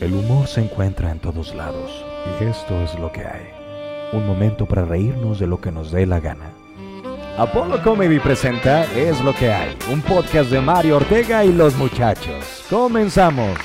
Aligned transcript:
El 0.00 0.14
humor 0.14 0.46
se 0.46 0.62
encuentra 0.62 1.10
en 1.10 1.18
todos 1.18 1.54
lados 1.54 2.02
y 2.40 2.44
esto 2.44 2.80
es 2.82 2.98
lo 2.98 3.12
que 3.12 3.20
hay. 3.20 3.50
Un 4.14 4.26
momento 4.26 4.64
para 4.64 4.86
reírnos 4.86 5.38
de 5.38 5.46
lo 5.46 5.60
que 5.60 5.70
nos 5.70 5.90
dé 5.90 6.06
la 6.06 6.20
gana. 6.20 6.52
Apollo 7.36 7.82
Comedy 7.82 8.18
presenta 8.18 8.84
Es 8.94 9.22
lo 9.22 9.34
que 9.34 9.52
hay, 9.52 9.76
un 9.92 10.00
podcast 10.00 10.50
de 10.50 10.60
Mario 10.62 10.96
Ortega 10.96 11.44
y 11.44 11.52
los 11.52 11.76
muchachos. 11.76 12.64
Comenzamos. 12.70 13.58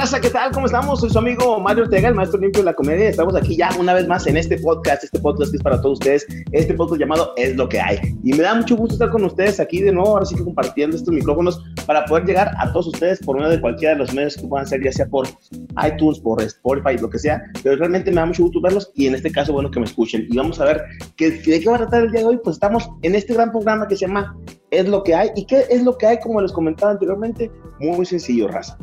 Raza, 0.00 0.18
¿qué 0.18 0.30
tal? 0.30 0.50
¿Cómo 0.52 0.64
estamos? 0.64 0.98
Soy 1.00 1.10
su 1.10 1.18
amigo 1.18 1.60
Mario 1.60 1.84
Ortega, 1.84 2.08
el 2.08 2.14
maestro 2.14 2.40
limpio 2.40 2.62
de 2.62 2.64
la 2.64 2.72
comedia. 2.72 3.10
Estamos 3.10 3.34
aquí 3.34 3.54
ya 3.54 3.68
una 3.78 3.92
vez 3.92 4.08
más 4.08 4.26
en 4.26 4.38
este 4.38 4.56
podcast, 4.56 5.04
este 5.04 5.18
podcast 5.18 5.50
que 5.50 5.58
es 5.58 5.62
para 5.62 5.78
todos 5.82 5.98
ustedes, 5.98 6.26
este 6.52 6.72
podcast 6.72 6.98
llamado 6.98 7.34
Es 7.36 7.54
lo 7.54 7.68
que 7.68 7.78
hay. 7.78 7.98
Y 8.24 8.32
me 8.32 8.42
da 8.42 8.54
mucho 8.54 8.76
gusto 8.78 8.94
estar 8.94 9.10
con 9.10 9.22
ustedes 9.24 9.60
aquí 9.60 9.82
de 9.82 9.92
nuevo, 9.92 10.08
ahora 10.08 10.24
sí 10.24 10.36
que 10.36 10.42
compartiendo 10.42 10.96
estos 10.96 11.12
micrófonos 11.12 11.62
para 11.84 12.06
poder 12.06 12.24
llegar 12.24 12.50
a 12.56 12.72
todos 12.72 12.86
ustedes 12.86 13.18
por 13.18 13.36
medio 13.36 13.50
de 13.50 13.60
cualquiera 13.60 13.92
de 13.92 13.98
los 13.98 14.14
medios 14.14 14.38
que 14.38 14.48
puedan 14.48 14.66
ser, 14.66 14.82
ya 14.82 14.90
sea 14.90 15.06
por 15.06 15.28
iTunes, 15.86 16.18
por 16.20 16.40
Spotify, 16.40 16.96
lo 16.96 17.10
que 17.10 17.18
sea. 17.18 17.42
Pero 17.62 17.76
realmente 17.76 18.10
me 18.10 18.16
da 18.16 18.24
mucho 18.24 18.44
gusto 18.44 18.58
verlos 18.62 18.90
y 18.94 19.06
en 19.06 19.16
este 19.16 19.30
caso, 19.30 19.52
bueno, 19.52 19.70
que 19.70 19.80
me 19.80 19.84
escuchen. 19.84 20.26
Y 20.30 20.34
vamos 20.34 20.58
a 20.60 20.64
ver 20.64 20.82
qué, 21.16 21.30
de 21.30 21.60
qué 21.60 21.68
va 21.68 21.74
a 21.74 21.80
tratar 21.80 22.04
el 22.04 22.10
día 22.10 22.20
de 22.20 22.26
hoy. 22.26 22.40
Pues 22.42 22.56
estamos 22.56 22.88
en 23.02 23.16
este 23.16 23.34
gran 23.34 23.50
programa 23.50 23.86
que 23.86 23.96
se 23.96 24.06
llama 24.06 24.34
Es 24.70 24.88
lo 24.88 25.02
que 25.02 25.14
hay. 25.14 25.28
¿Y 25.36 25.44
qué 25.44 25.66
es 25.68 25.82
lo 25.82 25.98
que 25.98 26.06
hay? 26.06 26.20
Como 26.20 26.40
les 26.40 26.52
comentaba 26.52 26.92
anteriormente, 26.92 27.50
muy 27.80 28.06
sencillo, 28.06 28.48
raza 28.48 28.78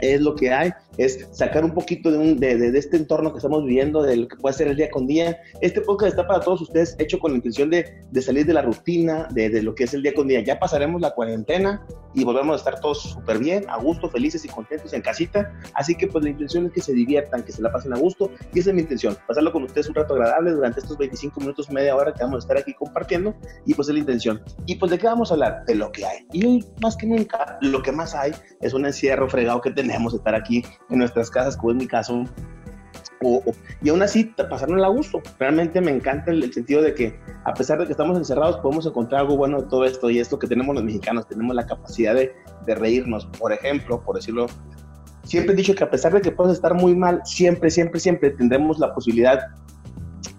es 0.00 0.20
lo 0.20 0.34
que 0.34 0.52
hay 0.52 0.72
es 0.96 1.28
sacar 1.32 1.64
un 1.64 1.72
poquito 1.72 2.10
de, 2.10 2.34
de, 2.34 2.78
este 2.78 2.96
entorno 2.96 3.32
que 3.32 3.38
estamos 3.38 3.64
viviendo, 3.64 4.02
de 4.02 4.16
lo 4.16 4.28
que 4.28 4.36
puede 4.36 4.54
ser 4.54 4.68
el 4.68 4.76
día 4.76 4.90
con 4.90 5.06
día. 5.06 5.40
Este 5.60 5.80
podcast 5.80 6.10
está 6.10 6.26
para 6.26 6.40
todos 6.40 6.62
ustedes 6.62 6.96
hecho 6.98 7.18
con 7.18 7.32
la 7.32 7.36
intención 7.36 7.70
de, 7.70 8.04
salir 8.20 8.46
de 8.46 8.54
la 8.54 8.62
rutina, 8.62 9.28
de, 9.30 9.62
lo 9.62 9.74
que 9.74 9.84
es 9.84 9.94
el 9.94 10.02
día 10.02 10.14
con 10.14 10.28
día. 10.28 10.40
Ya 10.42 10.58
pasaremos 10.58 11.00
la 11.00 11.12
cuarentena 11.12 11.86
y 12.14 12.24
volvemos 12.24 12.54
a 12.54 12.56
estar 12.56 12.80
todos 12.80 13.02
súper 13.02 13.38
bien, 13.38 13.64
a 13.68 13.78
gusto, 13.78 14.10
felices 14.10 14.44
y 14.44 14.48
contentos 14.48 14.92
en 14.92 15.02
casita. 15.02 15.52
Así 15.74 15.94
que 15.94 16.06
pues 16.06 16.24
la 16.24 16.30
intención 16.30 16.66
es 16.66 16.72
que 16.72 16.80
se 16.80 16.92
diviertan, 16.92 17.42
que 17.42 17.52
se 17.52 17.62
la 17.62 17.70
pasen 17.72 17.92
a 17.92 17.98
gusto 17.98 18.30
y 18.52 18.58
esa 18.58 18.70
es 18.70 18.74
mi 18.74 18.82
intención, 18.82 19.16
pasarlo 19.26 19.52
con 19.52 19.64
ustedes 19.64 19.88
un 19.88 19.94
rato 19.94 20.14
agradable 20.14 20.52
durante 20.52 20.80
estos 20.80 20.98
25 20.98 21.40
minutos, 21.40 21.70
media 21.70 21.96
hora 21.96 22.12
que 22.12 22.22
vamos 22.22 22.36
a 22.36 22.46
estar 22.46 22.58
aquí 22.58 22.74
compartiendo 22.74 23.34
y 23.66 23.74
pues 23.74 23.88
es 23.88 23.94
la 23.94 24.00
intención. 24.00 24.42
Y 24.66 24.76
pues 24.76 24.90
de 24.90 24.98
qué 24.98 25.06
vamos 25.06 25.30
a 25.30 25.34
hablar? 25.34 25.64
De 25.66 25.74
lo 25.74 25.90
que 25.92 26.04
hay. 26.04 26.26
Y 26.32 26.64
más 26.82 26.96
que 26.96 27.06
nunca 27.06 27.58
lo 27.60 27.82
que 27.82 27.92
más 27.92 28.14
hay 28.14 28.32
es 28.60 28.74
un 28.74 28.86
encierro 28.86 29.28
fregado 29.28 29.60
que 29.60 29.70
tenemos, 29.70 30.14
estar 30.14 30.34
aquí 30.34 30.62
en 30.90 30.98
nuestras 30.98 31.30
casas, 31.30 31.56
como 31.56 31.72
es 31.72 31.76
mi 31.76 31.86
caso. 31.86 32.24
O, 33.22 33.42
y 33.82 33.90
aún 33.90 34.02
así 34.02 34.24
pasarnos 34.24 34.82
a 34.82 34.88
gusto. 34.88 35.20
Realmente 35.38 35.80
me 35.80 35.90
encanta 35.90 36.30
el, 36.30 36.52
sentido 36.52 36.80
de 36.82 36.94
que 36.94 37.18
a 37.44 37.52
pesar 37.52 37.78
de 37.78 37.86
que 37.86 37.92
estamos 37.92 38.16
encerrados 38.16 38.56
podemos 38.58 38.86
encontrar 38.86 39.22
algo 39.22 39.36
bueno 39.36 39.60
de 39.60 39.68
todo 39.68 39.84
esto 39.84 40.08
y 40.08 40.18
es 40.18 40.32
lo 40.32 40.38
que 40.38 40.46
tenemos 40.46 40.74
los 40.74 40.84
mexicanos, 40.84 41.28
tenemos 41.28 41.54
la 41.54 41.66
capacidad 41.66 42.14
de, 42.14 42.34
de 42.66 42.74
reírnos. 42.74 43.26
Por 43.38 43.52
ejemplo, 43.52 44.00
por 44.00 44.16
decirlo, 44.16 44.46
siempre 45.24 45.52
he 45.52 45.56
dicho 45.56 45.74
que 45.74 45.84
a 45.84 45.90
pesar 45.90 46.12
de 46.12 46.20
que 46.22 46.32
puedas 46.32 46.54
estar 46.54 46.74
muy 46.74 46.94
mal, 46.94 47.20
siempre, 47.24 47.70
siempre, 47.70 48.00
siempre 48.00 48.30
tendremos 48.30 48.78
la 48.78 48.94
posibilidad 48.94 49.48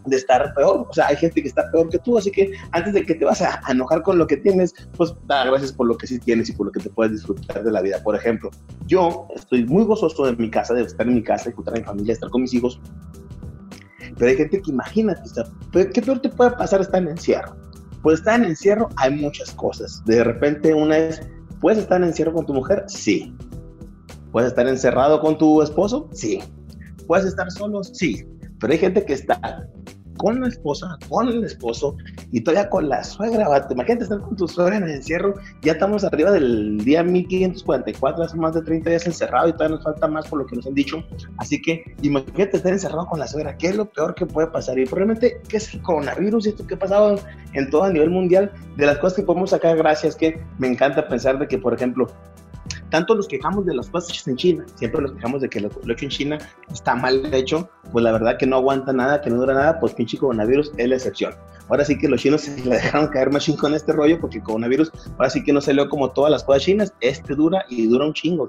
de 0.05 0.15
estar 0.15 0.53
peor. 0.53 0.87
O 0.89 0.93
sea, 0.93 1.07
hay 1.07 1.15
gente 1.15 1.41
que 1.41 1.47
está 1.47 1.69
peor 1.71 1.89
que 1.89 1.99
tú, 1.99 2.17
así 2.17 2.31
que 2.31 2.53
antes 2.71 2.93
de 2.93 3.05
que 3.05 3.15
te 3.15 3.25
vas 3.25 3.41
a, 3.41 3.61
enojar 3.69 4.01
con 4.01 4.17
lo 4.17 4.27
que 4.27 4.37
tienes, 4.37 4.73
pues 4.97 5.13
da 5.27 5.45
gracias 5.45 5.71
por 5.71 5.87
lo 5.87 5.97
que 5.97 6.07
sí 6.07 6.19
tienes 6.19 6.49
y 6.49 6.53
por 6.53 6.67
lo 6.67 6.71
que 6.71 6.79
te 6.79 6.89
puedes 6.89 7.13
disfrutar 7.13 7.63
de 7.63 7.71
la 7.71 7.81
vida. 7.81 8.01
Por 8.03 8.15
ejemplo, 8.15 8.49
yo 8.87 9.27
estoy 9.35 9.65
muy 9.65 9.83
gozoso 9.83 10.25
de 10.25 10.35
mi 10.35 10.49
casa, 10.49 10.73
de 10.73 10.83
estar 10.83 11.07
en 11.07 11.15
mi 11.15 11.23
casa, 11.23 11.45
de 11.45 11.49
disfrutar 11.51 11.75
a 11.75 11.77
mi 11.77 11.83
familia, 11.83 12.07
de 12.07 12.13
estar 12.13 12.29
con 12.29 12.41
mis 12.41 12.53
hijos. 12.53 12.79
Pero 14.17 14.29
hay 14.29 14.37
gente 14.37 14.61
que 14.61 14.71
imagínate, 14.71 15.21
¿qué 15.93 16.01
peor 16.01 16.19
te 16.19 16.29
puede 16.29 16.51
pasar 16.51 16.81
estar 16.81 17.01
en 17.01 17.09
encierro? 17.09 17.55
Pues 18.01 18.19
estar 18.19 18.39
en 18.39 18.47
encierro 18.47 18.89
hay 18.97 19.15
muchas 19.15 19.51
cosas. 19.51 20.03
De 20.05 20.23
repente 20.23 20.73
una 20.73 20.97
es, 20.97 21.21
¿puedes 21.59 21.79
estar 21.79 22.01
en 22.01 22.09
encierro 22.09 22.33
con 22.33 22.45
tu 22.45 22.53
mujer? 22.53 22.83
Sí. 22.87 23.35
¿Puedes 24.31 24.49
estar 24.49 24.67
encerrado 24.67 25.19
con 25.19 25.37
tu 25.37 25.61
esposo? 25.61 26.09
Sí. 26.11 26.39
¿Puedes 27.07 27.25
estar 27.25 27.51
solo? 27.51 27.83
Sí. 27.83 28.25
Pero 28.61 28.73
hay 28.73 28.79
gente 28.79 29.03
que 29.03 29.13
está 29.13 29.67
con 30.21 30.39
la 30.39 30.49
esposa, 30.49 30.99
con 31.09 31.27
el 31.29 31.43
esposo 31.43 31.97
y 32.31 32.41
todavía 32.41 32.69
con 32.69 32.87
la 32.87 33.03
suegra. 33.03 33.47
Imagínate 33.71 34.03
estar 34.03 34.19
con 34.19 34.35
tu 34.35 34.47
suegra 34.47 34.77
en 34.77 34.83
el 34.83 34.91
encierro. 34.91 35.33
Ya 35.63 35.71
estamos 35.71 36.03
arriba 36.03 36.29
del 36.29 36.77
día 36.85 37.01
1544, 37.01 38.23
hace 38.23 38.37
más 38.37 38.53
de 38.53 38.61
30 38.61 38.91
días 38.91 39.07
encerrado 39.07 39.49
y 39.49 39.53
todavía 39.53 39.77
nos 39.77 39.83
falta 39.83 40.07
más 40.07 40.27
por 40.27 40.37
lo 40.37 40.45
que 40.45 40.57
nos 40.57 40.67
han 40.67 40.75
dicho. 40.75 41.03
Así 41.37 41.59
que 41.59 41.83
imagínate 42.03 42.57
estar 42.57 42.71
encerrado 42.71 43.07
con 43.07 43.17
la 43.17 43.25
suegra. 43.25 43.57
¿Qué 43.57 43.69
es 43.69 43.75
lo 43.75 43.89
peor 43.89 44.13
que 44.13 44.27
puede 44.27 44.47
pasar? 44.47 44.77
Y 44.77 44.85
probablemente, 44.85 45.41
¿qué 45.47 45.57
es 45.57 45.73
el 45.73 45.81
coronavirus 45.81 46.45
y 46.45 46.49
esto 46.49 46.67
que 46.67 46.75
ha 46.75 46.79
pasado 46.79 47.15
en 47.53 47.69
todo 47.71 47.85
a 47.85 47.91
nivel 47.91 48.11
mundial? 48.11 48.51
De 48.77 48.85
las 48.85 48.99
cosas 48.99 49.15
que 49.15 49.23
podemos 49.23 49.49
sacar, 49.49 49.75
gracias, 49.75 50.15
que 50.15 50.39
me 50.59 50.67
encanta 50.67 51.07
pensar 51.07 51.39
de 51.39 51.47
que, 51.47 51.57
por 51.57 51.73
ejemplo, 51.73 52.07
tanto 52.91 53.15
nos 53.15 53.27
quejamos 53.27 53.65
de 53.65 53.73
las 53.73 53.89
cosas 53.89 54.11
hechas 54.11 54.27
en 54.27 54.35
China, 54.35 54.65
siempre 54.75 55.01
nos 55.01 55.13
quejamos 55.13 55.41
de 55.41 55.49
que 55.49 55.61
lo, 55.61 55.69
hecho 55.69 56.05
en 56.05 56.11
China 56.11 56.37
está 56.71 56.93
mal 56.93 57.33
hecho, 57.33 57.69
pues 57.91 58.03
la 58.03 58.11
verdad 58.11 58.37
que 58.37 58.45
no 58.45 58.57
aguanta 58.57 58.93
nada, 58.93 59.21
que 59.21 59.29
no 59.29 59.37
dura 59.37 59.53
nada, 59.53 59.79
pues 59.79 59.93
pinche 59.93 60.17
coronavirus 60.17 60.71
es 60.77 60.89
la 60.89 60.95
excepción. 60.95 61.33
Ahora 61.69 61.85
sí 61.85 61.97
que 61.97 62.09
los 62.09 62.21
chinos 62.21 62.41
se 62.41 62.65
le 62.65 62.75
dejaron 62.75 63.07
caer 63.07 63.31
más 63.31 63.49
con 63.57 63.73
este 63.73 63.93
rollo, 63.93 64.19
porque 64.19 64.37
el 64.37 64.43
coronavirus 64.43 64.91
ahora 65.17 65.29
sí 65.29 65.41
que 65.41 65.53
no 65.53 65.61
salió 65.61 65.87
como 65.87 66.11
todas 66.11 66.29
las 66.29 66.43
cosas 66.43 66.63
chinas, 66.63 66.93
este 66.99 67.33
dura 67.33 67.65
y 67.69 67.87
dura 67.87 68.05
un 68.05 68.13
chingo, 68.13 68.47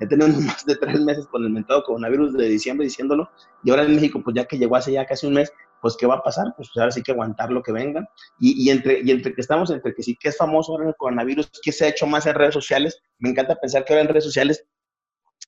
Ya 0.00 0.08
tenemos 0.08 0.36
más 0.40 0.66
de 0.66 0.74
tres 0.74 1.00
meses 1.00 1.26
con 1.28 1.44
el 1.44 1.50
mentado 1.50 1.84
coronavirus 1.84 2.34
de 2.34 2.48
diciembre 2.48 2.84
diciéndolo, 2.84 3.30
y 3.62 3.70
ahora 3.70 3.84
en 3.84 3.94
México, 3.94 4.20
pues 4.24 4.34
ya 4.34 4.44
que 4.44 4.58
llegó 4.58 4.74
hace 4.74 4.90
ya 4.92 5.06
casi 5.06 5.26
un 5.28 5.34
mes, 5.34 5.52
pues 5.84 5.98
¿qué 5.98 6.06
va 6.06 6.14
a 6.14 6.22
pasar? 6.22 6.46
Pues 6.56 6.70
ahora 6.76 6.90
sí 6.90 7.02
que 7.02 7.12
aguantar 7.12 7.50
lo 7.50 7.62
que 7.62 7.70
venga. 7.70 8.08
Y, 8.40 8.70
entre, 8.70 9.02
y 9.02 9.10
entre 9.10 9.34
que 9.34 9.42
estamos, 9.42 9.70
entre 9.70 9.92
que 9.92 10.02
sí 10.02 10.16
que 10.18 10.30
es 10.30 10.36
famoso 10.38 10.72
ahora 10.72 10.88
el 10.88 10.94
coronavirus, 10.96 11.50
que 11.62 11.72
se 11.72 11.84
ha 11.84 11.88
hecho 11.88 12.06
más 12.06 12.24
en 12.24 12.34
redes 12.36 12.54
sociales, 12.54 13.02
me 13.18 13.28
encanta 13.28 13.54
pensar 13.56 13.84
que 13.84 13.92
ahora 13.92 14.00
en 14.00 14.08
redes 14.08 14.24
sociales 14.24 14.64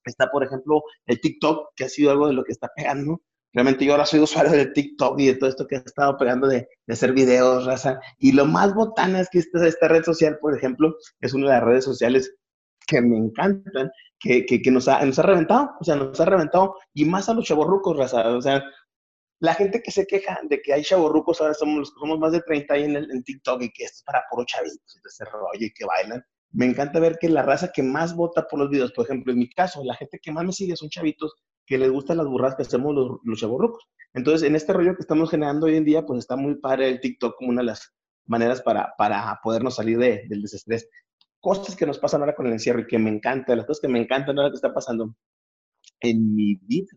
está, 0.05 0.31
por 0.31 0.45
ejemplo, 0.45 0.83
el 1.07 1.23
TikTok, 1.23 1.71
que 1.75 1.85
ha 1.85 1.89
sido 1.89 2.11
algo 2.11 2.27
de 2.27 2.35
lo 2.35 2.45
que 2.45 2.53
está 2.53 2.71
pegando. 2.77 3.23
Realmente 3.55 3.87
yo 3.87 3.93
ahora 3.93 4.05
soy 4.05 4.21
usuario 4.21 4.53
de 4.53 4.67
TikTok 4.67 5.19
y 5.21 5.29
de 5.29 5.37
todo 5.37 5.49
esto 5.49 5.67
que 5.67 5.77
ha 5.77 5.79
estado 5.79 6.19
pegando 6.19 6.49
de, 6.49 6.69
de 6.87 6.93
hacer 6.93 7.15
videos, 7.15 7.65
raza. 7.65 7.99
Y 8.19 8.33
lo 8.33 8.45
más 8.45 8.75
botana 8.75 9.21
es 9.21 9.31
que 9.31 9.39
esta, 9.39 9.67
esta 9.67 9.89
red 9.89 10.05
social, 10.05 10.37
por 10.39 10.55
ejemplo, 10.55 10.97
es 11.23 11.33
una 11.33 11.47
de 11.47 11.53
las 11.55 11.65
redes 11.65 11.85
sociales 11.87 12.35
que 12.87 13.01
me 13.01 13.17
encantan, 13.17 13.91
que, 14.21 14.45
que, 14.45 14.61
que 14.61 14.71
nos, 14.71 14.87
ha, 14.87 15.03
nos 15.03 15.19
ha 15.19 15.23
reventado, 15.23 15.71
o 15.81 15.85
sea, 15.85 15.97
nos 15.97 16.21
ha 16.21 16.27
reventado, 16.27 16.77
y 16.93 17.07
más 17.07 17.31
a 17.31 17.33
los 17.33 17.47
chavorrucos, 17.47 17.97
raza, 17.97 18.29
o 18.37 18.43
sea, 18.43 18.63
la 19.39 19.55
gente 19.55 19.83
que 19.83 19.91
se 19.91 20.07
queja 20.07 20.39
de 20.49 20.61
que 20.63 20.73
hay 20.73 20.83
chavorrucos, 20.83 21.41
ahora 21.41 21.55
somos 21.55 21.93
somos 21.99 22.19
más 22.19 22.33
de 22.33 22.41
30 22.41 22.75
ahí 22.75 22.85
en, 22.85 22.97
el, 22.97 23.25
TikTok 23.25 23.63
y 23.63 23.71
que 23.71 23.85
esto 23.85 23.97
es 23.99 24.03
para 24.03 24.25
puro 24.31 24.45
chavitos 24.47 25.01
ese 25.05 25.25
rollo 25.27 25.49
y 25.53 25.73
que 25.73 25.85
bailan. 25.85 26.25
Me 26.53 26.67
encanta 26.67 27.01
ver 27.01 27.19
que 27.21 27.29
la 27.29 27.43
raza 27.43 27.71
que 27.73 27.83
más 27.83 28.17
vota 28.17 28.47
por 28.49 28.59
los 28.59 28.71
videos, 28.71 28.93
por 28.93 29.05
ejemplo, 29.05 29.33
en 29.33 29.39
mi 29.39 29.51
caso, 29.51 29.83
la 29.85 29.95
gente 29.95 30.19
que 30.23 30.33
más 30.33 30.45
me 30.45 30.53
sigue 30.53 30.77
son 30.77 30.89
chavitos 30.89 31.35
que 31.67 31.77
les 31.77 31.91
gustan 31.91 32.17
las 32.17 32.27
burradas 32.27 32.57
que 32.57 32.63
hacemos 32.63 32.95
los, 32.95 33.19
los 33.25 33.39
chavorrucos. 33.39 33.85
Entonces, 34.15 34.49
en 34.49 34.57
este 34.57 34.73
rollo 34.73 34.95
que 34.95 35.03
estamos 35.03 35.31
generando 35.31 35.67
hoy 35.67 35.77
en 35.77 35.85
día, 35.85 36.07
pues 36.07 36.21
está 36.21 36.37
muy 36.37 36.55
padre 36.57 36.89
el 36.89 37.01
TikTok 37.01 37.37
como 37.37 37.51
una 37.51 37.61
de 37.61 37.67
las 37.67 37.93
maneras 38.27 38.63
para, 38.63 38.95
para 38.97 39.39
podernos 39.43 39.77
salir 39.77 39.99
de, 39.99 40.25
del 40.29 40.43
desestrés. 40.43 40.89
Cosas 41.41 41.77
que 41.77 41.87
nos 41.87 41.99
pasan 41.99 42.23
ahora 42.23 42.35
con 42.35 42.47
el 42.47 42.53
encierro 42.53 42.81
y 42.81 42.87
que 42.87 42.99
me 42.99 43.11
encantan, 43.11 43.59
las 43.59 43.67
cosas 43.67 43.83
que 43.83 43.89
me 43.89 44.01
encantan 44.01 44.39
ahora 44.39 44.51
que 44.51 44.57
está 44.57 44.73
pasando 44.73 45.15
en 46.01 46.35
mi 46.35 46.55
vida, 46.63 46.89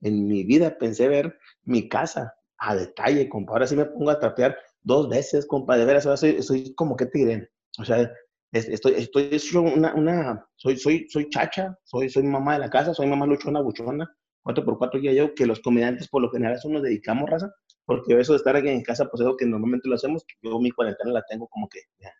en 0.00 0.26
mi 0.26 0.44
vida 0.44 0.78
pensé 0.78 1.08
ver 1.08 1.38
mi 1.64 1.88
casa 1.88 2.34
a 2.58 2.74
detalle, 2.74 3.28
compa. 3.28 3.52
Ahora 3.52 3.66
sí 3.66 3.76
me 3.76 3.84
pongo 3.86 4.10
a 4.10 4.18
trapear 4.18 4.56
dos 4.82 5.08
veces, 5.08 5.46
compa, 5.46 5.76
de 5.76 5.84
veras, 5.84 6.06
ahora 6.06 6.16
soy, 6.16 6.42
soy 6.42 6.74
como 6.74 6.96
que 6.96 7.06
diré. 7.12 7.50
O 7.78 7.84
sea, 7.84 8.10
estoy, 8.52 8.94
estoy 8.94 9.40
una, 9.54 9.94
una, 9.94 10.46
soy, 10.56 10.76
soy, 10.76 11.06
soy 11.08 11.28
chacha, 11.28 11.76
soy, 11.84 12.08
soy 12.08 12.22
mamá 12.22 12.54
de 12.54 12.60
la 12.60 12.70
casa, 12.70 12.94
soy 12.94 13.06
mamá 13.06 13.26
luchona, 13.26 13.60
buchona, 13.60 14.08
cuatro 14.42 14.64
por 14.64 14.78
cuatro 14.78 15.00
ya 15.00 15.12
yo, 15.12 15.34
que 15.34 15.46
los 15.46 15.60
comediantes 15.60 16.08
por 16.08 16.22
lo 16.22 16.30
general 16.30 16.56
eso 16.56 16.68
nos 16.68 16.82
dedicamos, 16.82 17.28
raza, 17.28 17.52
porque 17.84 18.18
eso 18.18 18.32
de 18.32 18.38
estar 18.38 18.56
aquí 18.56 18.68
en 18.68 18.82
casa, 18.82 19.06
pues 19.06 19.20
es 19.20 19.26
algo 19.26 19.36
que 19.36 19.46
normalmente 19.46 19.88
lo 19.88 19.96
hacemos, 19.96 20.24
yo 20.42 20.58
mi 20.60 20.70
cuarentena 20.70 21.12
la 21.12 21.24
tengo 21.28 21.48
como 21.48 21.68
que 21.68 21.80
ya, 21.98 22.12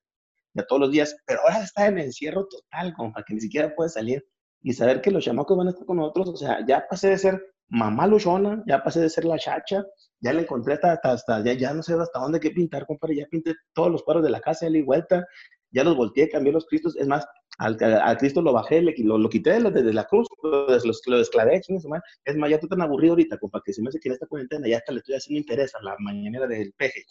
ya 0.55 0.67
todos 0.67 0.81
los 0.81 0.91
días, 0.91 1.17
pero 1.27 1.41
ahora 1.43 1.63
está 1.63 1.87
en 1.87 1.99
encierro 1.99 2.47
total, 2.47 2.95
compa, 2.95 3.23
que 3.27 3.35
ni 3.35 3.41
siquiera 3.41 3.75
puede 3.75 3.91
salir 3.91 4.27
y 4.63 4.73
saber 4.73 5.01
que 5.01 5.11
los 5.11 5.25
chamacos 5.25 5.57
van 5.57 5.69
a 5.69 5.71
estar 5.71 5.87
con 5.87 5.99
nosotros, 5.99 6.31
o 6.31 6.37
sea, 6.37 6.65
ya 6.67 6.87
pasé 6.89 7.11
de 7.11 7.19
ser 7.19 7.56
mamá 7.69 8.07
luchona, 8.07 8.63
ya 8.67 8.83
pasé 8.83 9.01
de 9.01 9.11
ser 9.11 9.25
la 9.25 9.39
chacha, 9.39 9.85
ya 10.21 10.33
le 10.33 10.43
encontré 10.43 10.75
hasta, 10.75 10.99
hasta, 11.03 11.45
ya, 11.45 11.53
ya 11.53 11.75
no 11.75 11.83
sé 11.83 11.95
hasta 11.95 12.19
dónde 12.19 12.41
qué 12.41 12.51
pintar, 12.51 12.87
compadre, 12.87 13.17
ya 13.17 13.27
pinté 13.31 13.55
todos 13.75 13.91
los 13.91 14.03
cuadros 14.03 14.25
de 14.25 14.31
la 14.31 14.41
casa, 14.41 14.69
le 14.69 14.83
vuelta, 14.83 15.27
ya 15.71 15.85
los 15.85 15.97
volteé, 15.97 16.29
cambié 16.29 16.53
los 16.53 16.67
cristos, 16.67 16.97
es 16.97 17.07
más, 17.07 17.27
al, 17.59 17.77
al 17.83 18.17
Cristo 18.19 18.41
lo 18.43 18.53
bajé, 18.53 18.83
le, 18.83 18.95
lo, 18.99 19.19
lo 19.19 19.29
quité 19.29 19.61
desde 19.61 19.93
la 19.93 20.05
cruz, 20.05 20.29
lo, 20.43 20.69
lo, 20.69 20.79
lo 21.07 21.19
desclavé, 21.19 21.57
es 21.57 21.85
más, 21.87 22.03
ya 22.25 22.55
estoy 22.57 22.69
tan 22.69 22.83
aburrido 22.83 23.13
ahorita, 23.13 23.39
compa, 23.39 23.61
que 23.65 23.73
se 23.73 23.83
me 23.83 23.89
hace 23.89 23.99
que 23.99 24.09
en 24.09 24.15
esta 24.15 24.27
cuarentena 24.27 24.69
ya 24.69 24.79
hasta 24.79 24.93
le 24.93 24.99
estoy 24.99 25.17
haciendo 25.17 25.41
interés 25.41 25.75
a 25.75 25.83
la 25.83 25.97
mañanera 25.99 26.47
del 26.47 26.73
peje, 26.75 27.05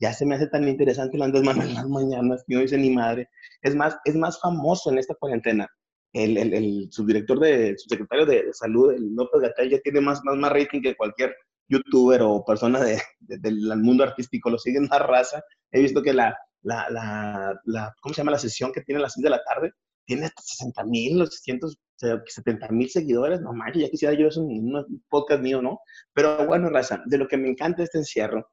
ya 0.00 0.12
se 0.12 0.26
me 0.26 0.34
hace 0.34 0.48
tan 0.48 0.66
interesante 0.68 1.16
el 1.16 1.22
Andrés 1.22 1.42
Manuel 1.44 1.68
en 1.68 1.74
las 1.74 1.88
mañanas, 1.88 2.44
que 2.46 2.54
no 2.54 2.60
dice 2.60 2.78
ni 2.78 2.90
madre, 2.90 3.28
es 3.62 3.74
más, 3.74 3.96
es 4.04 4.16
más 4.16 4.40
famoso 4.40 4.90
en 4.90 4.98
esta 4.98 5.14
cuarentena 5.14 5.68
el, 6.12 6.36
el, 6.36 6.54
el 6.54 6.88
subdirector 6.90 7.40
de, 7.40 7.76
subsecretario 7.78 8.26
de, 8.26 8.44
de 8.44 8.52
salud, 8.52 8.92
el 8.92 9.14
López 9.14 9.40
Gatel, 9.40 9.70
ya 9.70 9.78
tiene 9.80 10.00
más, 10.00 10.20
más, 10.24 10.36
más 10.36 10.52
rating 10.52 10.82
que 10.82 10.96
cualquier 10.96 11.34
youtuber 11.68 12.22
o 12.22 12.44
persona 12.44 12.80
de, 12.80 13.00
del 13.20 13.76
mundo 13.78 14.04
artístico, 14.04 14.50
lo 14.50 14.58
siguen 14.58 14.88
más 14.90 15.00
raza. 15.00 15.42
He 15.70 15.80
visto 15.80 16.02
que 16.02 16.12
la, 16.12 16.36
la, 16.62 16.88
la, 16.90 17.60
la, 17.64 17.94
¿cómo 18.00 18.14
se 18.14 18.20
llama? 18.20 18.32
La 18.32 18.38
sesión 18.38 18.72
que 18.72 18.82
tiene 18.82 18.98
a 18.98 19.02
las 19.02 19.14
6 19.14 19.24
de 19.24 19.30
la 19.30 19.42
tarde, 19.42 19.72
tiene 20.04 20.26
hasta 20.26 20.42
60 20.42 20.84
mil, 20.84 21.18
los 21.18 21.30
170 21.40 22.68
mil 22.68 22.90
seguidores, 22.90 23.40
no 23.40 23.52
manches, 23.52 23.82
ya 23.82 23.90
quisiera 23.90 24.14
yo 24.14 24.28
eso 24.28 24.42
en 24.42 24.74
un 24.74 25.04
podcast 25.08 25.42
mío, 25.42 25.62
¿no? 25.62 25.80
Pero 26.12 26.46
bueno, 26.46 26.68
Raza, 26.68 27.02
de 27.06 27.18
lo 27.18 27.28
que 27.28 27.36
me 27.36 27.48
encanta 27.48 27.82
este 27.82 27.98
encierro, 27.98 28.46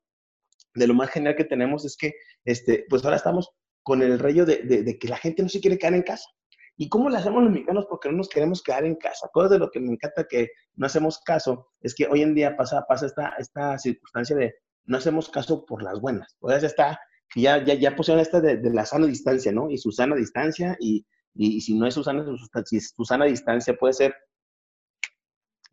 de 0.76 0.88
lo 0.88 0.94
más 0.94 1.10
genial 1.10 1.36
que 1.36 1.46
tenemos 1.46 1.86
es 1.86 1.98
que, 1.98 2.14
este, 2.46 2.86
pues 2.90 3.04
ahora 3.04 3.18
estamos 3.18 3.50
con 3.84 4.02
el 4.02 4.20
rollo 4.20 4.46
de, 4.46 4.58
de, 4.64 5.00
que 5.00 5.08
la 5.08 5.18
gente 5.18 5.42
no 5.42 5.50
se 5.50 5.60
quiere 5.60 5.78
quedar 5.78 5.96
en 5.96 6.04
casa. 6.04 6.30
¿Y 6.82 6.88
cómo 6.88 7.10
le 7.10 7.18
hacemos 7.18 7.44
los 7.44 7.52
mexicanos? 7.52 7.88
Porque 7.90 8.10
no 8.10 8.16
nos 8.16 8.30
queremos 8.30 8.64
quedar 8.64 8.86
en 8.86 8.96
casa. 8.96 9.28
Cosas 9.34 9.52
de 9.52 9.60
lo 9.60 9.70
que 9.70 9.82
me 9.82 9.92
encanta 9.92 10.24
que 10.24 10.48
no 10.76 10.86
hacemos 10.86 11.20
caso 11.20 11.68
es 11.82 11.94
que 11.94 12.08
hoy 12.08 12.22
en 12.22 12.34
día 12.34 12.56
pasa, 12.56 12.86
pasa 12.88 13.08
esta, 13.08 13.34
esta 13.38 13.78
circunstancia 13.78 14.34
de 14.38 14.56
no 14.86 14.96
hacemos 14.96 15.28
caso 15.28 15.66
por 15.66 15.84
las 15.84 16.00
buenas. 16.00 16.38
O 16.40 16.48
sea, 16.48 16.58
está, 16.58 16.98
ya, 17.36 17.62
ya, 17.66 17.74
ya 17.74 17.98
pusieron 17.98 18.22
esta 18.22 18.40
de, 18.40 18.56
de, 18.56 18.74
la 18.74 18.86
sana 18.86 19.08
distancia, 19.08 19.52
¿no? 19.52 19.70
Y 19.70 19.78
su 19.78 19.92
sana 19.92 20.16
distancia, 20.16 20.78
y, 20.80 21.06
y, 21.36 21.60
si 21.60 21.78
no 21.78 21.86
es 21.86 21.96
su 21.96 22.02
sana, 22.02 22.26
si 22.66 22.80
su 22.80 23.04
sana 23.04 23.26
distancia 23.26 23.76
puede 23.76 23.92
ser 23.92 24.16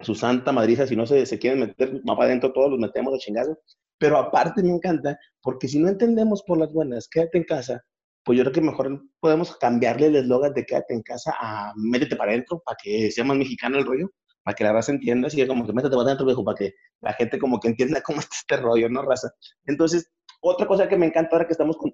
su 0.00 0.16
santa 0.16 0.50
madriza, 0.50 0.88
si 0.88 0.96
no 0.96 1.06
se, 1.06 1.24
se 1.24 1.38
quieren 1.38 1.60
meter 1.60 2.02
más 2.02 2.18
adentro, 2.18 2.52
todos 2.52 2.68
los 2.68 2.80
metemos 2.80 3.12
de 3.12 3.20
chingado. 3.20 3.56
Pero 3.96 4.18
aparte 4.18 4.60
me 4.60 4.70
encanta, 4.70 5.16
porque 5.40 5.68
si 5.68 5.78
no 5.78 5.88
entendemos 5.88 6.42
por 6.42 6.58
las 6.58 6.72
buenas, 6.72 7.08
quédate 7.08 7.38
en 7.38 7.44
casa, 7.44 7.84
pues 8.26 8.36
yo 8.36 8.42
creo 8.42 8.54
que 8.54 8.60
mejor 8.60 9.04
podemos 9.20 9.56
cambiarle 9.56 10.08
el 10.08 10.16
eslogan 10.16 10.52
de 10.52 10.66
quédate 10.66 10.94
en 10.94 11.02
casa 11.02 11.32
a 11.40 11.72
métete 11.76 12.16
para 12.16 12.32
adentro, 12.32 12.60
para 12.64 12.76
que 12.82 13.08
sea 13.12 13.22
más 13.22 13.36
mexicano 13.36 13.78
el 13.78 13.86
rollo, 13.86 14.10
para 14.42 14.56
que 14.56 14.64
la 14.64 14.72
raza 14.72 14.90
entienda, 14.90 15.28
así 15.28 15.46
como 15.46 15.64
que 15.64 15.72
métete 15.72 15.94
para 15.94 16.06
adentro, 16.08 16.26
viejo, 16.26 16.44
para 16.44 16.56
que 16.56 16.74
la 17.02 17.12
gente 17.12 17.38
como 17.38 17.60
que 17.60 17.68
entienda 17.68 18.02
cómo 18.02 18.18
está 18.20 18.34
este 18.34 18.56
rollo, 18.56 18.88
¿no, 18.88 19.02
raza? 19.02 19.30
Entonces, 19.66 20.10
otra 20.40 20.66
cosa 20.66 20.88
que 20.88 20.96
me 20.96 21.06
encanta 21.06 21.36
ahora 21.36 21.46
que 21.46 21.52
estamos 21.52 21.76
con, 21.76 21.92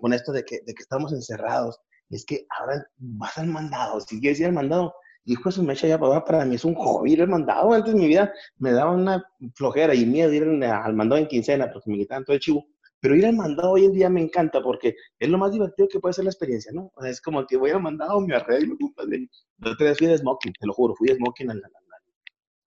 con 0.00 0.14
esto 0.14 0.32
de 0.32 0.44
que, 0.44 0.60
de 0.64 0.72
que 0.72 0.82
estamos 0.82 1.12
encerrados, 1.12 1.78
es 2.08 2.24
que 2.24 2.46
ahora 2.58 2.82
vas 2.96 3.36
al 3.36 3.48
mandado, 3.48 4.00
si 4.00 4.18
quieres 4.20 4.40
ir 4.40 4.46
al 4.46 4.54
mandado, 4.54 4.94
hijo 5.26 5.50
de 5.50 5.54
su 5.54 5.62
mecha 5.62 5.86
ya 5.86 6.00
para, 6.00 6.24
para 6.24 6.46
mí 6.46 6.54
es 6.54 6.64
un 6.64 6.74
hobby 6.74 7.12
ir 7.12 7.20
al 7.20 7.28
mandado, 7.28 7.74
antes 7.74 7.92
de 7.92 8.00
mi 8.00 8.06
vida 8.06 8.32
me 8.56 8.72
daba 8.72 8.92
una 8.92 9.22
flojera 9.54 9.94
y 9.94 10.06
miedo 10.06 10.32
ir 10.32 10.44
al 10.64 10.94
mandado 10.94 11.20
en 11.20 11.28
quincena 11.28 11.70
porque 11.70 11.90
me 11.90 11.98
quitaban 11.98 12.24
todo 12.24 12.34
el 12.34 12.40
chivo, 12.40 12.64
pero 13.00 13.14
ir 13.14 13.26
al 13.26 13.36
mandado 13.36 13.72
hoy 13.72 13.84
en 13.84 13.92
día 13.92 14.10
me 14.10 14.20
encanta 14.20 14.62
porque 14.62 14.94
es 15.18 15.28
lo 15.28 15.38
más 15.38 15.52
divertido 15.52 15.88
que 15.88 16.00
puede 16.00 16.14
ser 16.14 16.24
la 16.24 16.30
experiencia, 16.30 16.72
¿no? 16.72 16.90
O 16.94 17.02
sea, 17.02 17.10
es 17.10 17.20
como 17.20 17.46
que 17.46 17.56
voy 17.56 17.70
al 17.70 17.82
mandado, 17.82 18.20
me 18.20 18.34
arreglo, 18.34 18.76
compadre. 18.78 19.28
La 19.58 19.72
otra 19.72 19.86
vez 19.86 19.98
fui 19.98 20.06
de 20.06 20.18
smoking, 20.18 20.52
te 20.58 20.66
lo 20.66 20.72
juro, 20.72 20.94
fui 20.96 21.08
de 21.08 21.16
smoking 21.16 21.50
al, 21.50 21.58
al, 21.58 21.72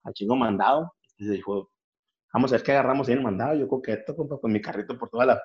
al 0.04 0.12
chingo 0.14 0.36
mandado. 0.36 0.92
Y 1.18 1.28
dijo, 1.28 1.70
vamos 2.32 2.52
a 2.52 2.56
ver 2.56 2.62
qué 2.64 2.72
agarramos 2.72 3.08
ahí 3.08 3.12
en 3.12 3.18
el 3.18 3.24
mandado. 3.24 3.54
Yo 3.54 3.68
coqueto, 3.68 4.16
compa, 4.16 4.38
con 4.38 4.52
mi 4.52 4.60
carrito 4.60 4.98
por 4.98 5.10
toda 5.10 5.26
la, 5.26 5.42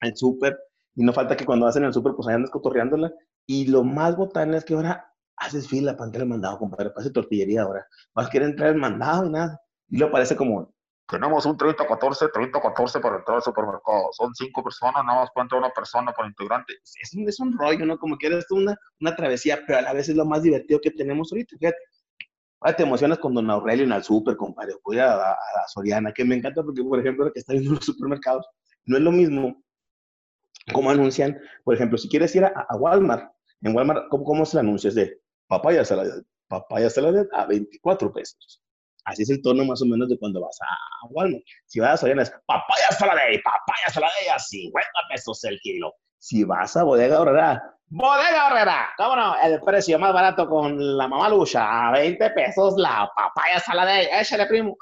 el 0.00 0.16
súper. 0.16 0.58
Y 0.94 1.04
no 1.04 1.12
falta 1.12 1.36
que 1.36 1.46
cuando 1.46 1.66
vas 1.66 1.76
en 1.76 1.84
el 1.84 1.92
súper, 1.92 2.14
pues 2.14 2.28
ahí 2.28 2.34
andas 2.34 2.50
cotorreándola. 2.50 3.12
Y 3.46 3.66
lo 3.66 3.84
más 3.84 4.16
botana 4.16 4.56
es 4.58 4.64
que 4.64 4.74
ahora 4.74 5.12
haces 5.36 5.68
fila 5.68 5.96
para 5.96 6.06
entrar 6.06 6.22
al 6.22 6.28
mandado, 6.28 6.58
compadre. 6.58 6.90
Pase 6.90 7.10
tortillería 7.10 7.62
ahora. 7.62 7.86
Vas 8.14 8.26
a 8.26 8.30
querer 8.30 8.50
entrar 8.50 8.70
al 8.70 8.76
mandado 8.76 9.26
y 9.26 9.30
nada. 9.30 9.60
Y 9.88 9.98
luego 9.98 10.12
parece 10.12 10.36
como, 10.36 10.72
tenemos 11.10 11.44
un 11.44 11.56
30-14, 11.58 12.30
30-14 12.32 13.00
para 13.00 13.16
entrar 13.16 13.36
al 13.36 13.42
supermercado. 13.42 14.10
Son 14.12 14.32
cinco 14.34 14.62
personas, 14.62 15.04
nada 15.04 15.20
más 15.20 15.30
puede 15.34 15.58
una 15.58 15.70
persona 15.70 16.12
por 16.12 16.26
integrante. 16.26 16.74
Es 16.82 17.14
un, 17.14 17.28
es 17.28 17.40
un 17.40 17.58
rollo, 17.58 17.84
¿no? 17.84 17.98
Como 17.98 18.16
que 18.16 18.28
eres 18.28 18.50
una, 18.50 18.76
una 19.00 19.16
travesía, 19.16 19.60
pero 19.66 19.78
a 19.78 19.82
la 19.82 19.92
vez 19.92 20.08
es 20.08 20.16
lo 20.16 20.24
más 20.24 20.42
divertido 20.42 20.80
que 20.80 20.90
tenemos 20.90 21.32
ahorita. 21.32 21.56
Fíjate. 21.58 21.76
Ahora 22.60 22.76
te 22.76 22.82
emocionas 22.82 23.18
con 23.18 23.34
Don 23.34 23.50
Aurelio 23.50 23.84
en 23.84 23.92
el 23.92 24.04
súper, 24.04 24.36
compadre. 24.36 24.74
Voy 24.84 24.98
a, 24.98 25.12
a, 25.14 25.32
a, 25.32 25.68
Soriana, 25.68 26.12
que 26.12 26.24
me 26.24 26.36
encanta 26.36 26.62
porque, 26.62 26.82
por 26.82 27.00
ejemplo, 27.00 27.32
que 27.32 27.40
está 27.40 27.54
viendo 27.54 27.72
los 27.72 27.84
supermercados, 27.84 28.46
no 28.84 28.96
es 28.96 29.02
lo 29.02 29.10
mismo 29.10 29.62
como 30.72 30.90
anuncian, 30.90 31.38
por 31.64 31.74
ejemplo, 31.74 31.98
si 31.98 32.08
quieres 32.08 32.34
ir 32.36 32.44
a, 32.44 32.66
a 32.68 32.76
Walmart, 32.76 33.32
en 33.62 33.74
Walmart, 33.74 34.08
¿cómo, 34.10 34.24
cómo 34.24 34.44
se 34.44 34.58
anuncia? 34.58 34.88
Es 34.88 34.94
de 34.94 35.18
papaya 35.48 35.84
salada, 35.84 36.22
papaya 36.48 36.90
salada 36.90 37.26
a 37.32 37.46
24 37.46 38.12
pesos 38.12 38.62
Así 39.04 39.22
es 39.22 39.30
el 39.30 39.42
tono 39.42 39.64
más 39.64 39.82
o 39.82 39.86
menos 39.86 40.08
de 40.08 40.18
cuando 40.18 40.40
vas 40.40 40.58
a 40.60 41.06
Walmart. 41.08 41.42
Si 41.66 41.80
vas 41.80 41.94
a 41.94 41.96
Soriana 41.96 42.24
papaya 42.46 42.88
saladey, 42.98 43.40
papaya 43.42 43.88
saladey 43.92 44.28
a 44.34 44.38
50 44.38 44.88
pesos 45.10 45.44
el 45.44 45.58
kilo. 45.60 45.92
Si 46.18 46.44
vas 46.44 46.76
a 46.76 46.84
Bodega 46.84 47.20
Horrera, 47.20 47.62
Bodega 47.92 48.46
Horrera, 48.46 48.88
¿cómo 48.96 49.16
no? 49.16 49.34
El 49.42 49.60
precio 49.62 49.98
más 49.98 50.12
barato 50.12 50.48
con 50.48 50.96
la 50.96 51.08
mamá 51.08 51.28
lucha, 51.28 51.88
a 51.88 51.90
20 51.90 52.30
pesos 52.30 52.74
la 52.76 53.10
papaya 53.16 53.58
saladey, 53.58 54.06
échale 54.12 54.46
primo. 54.46 54.76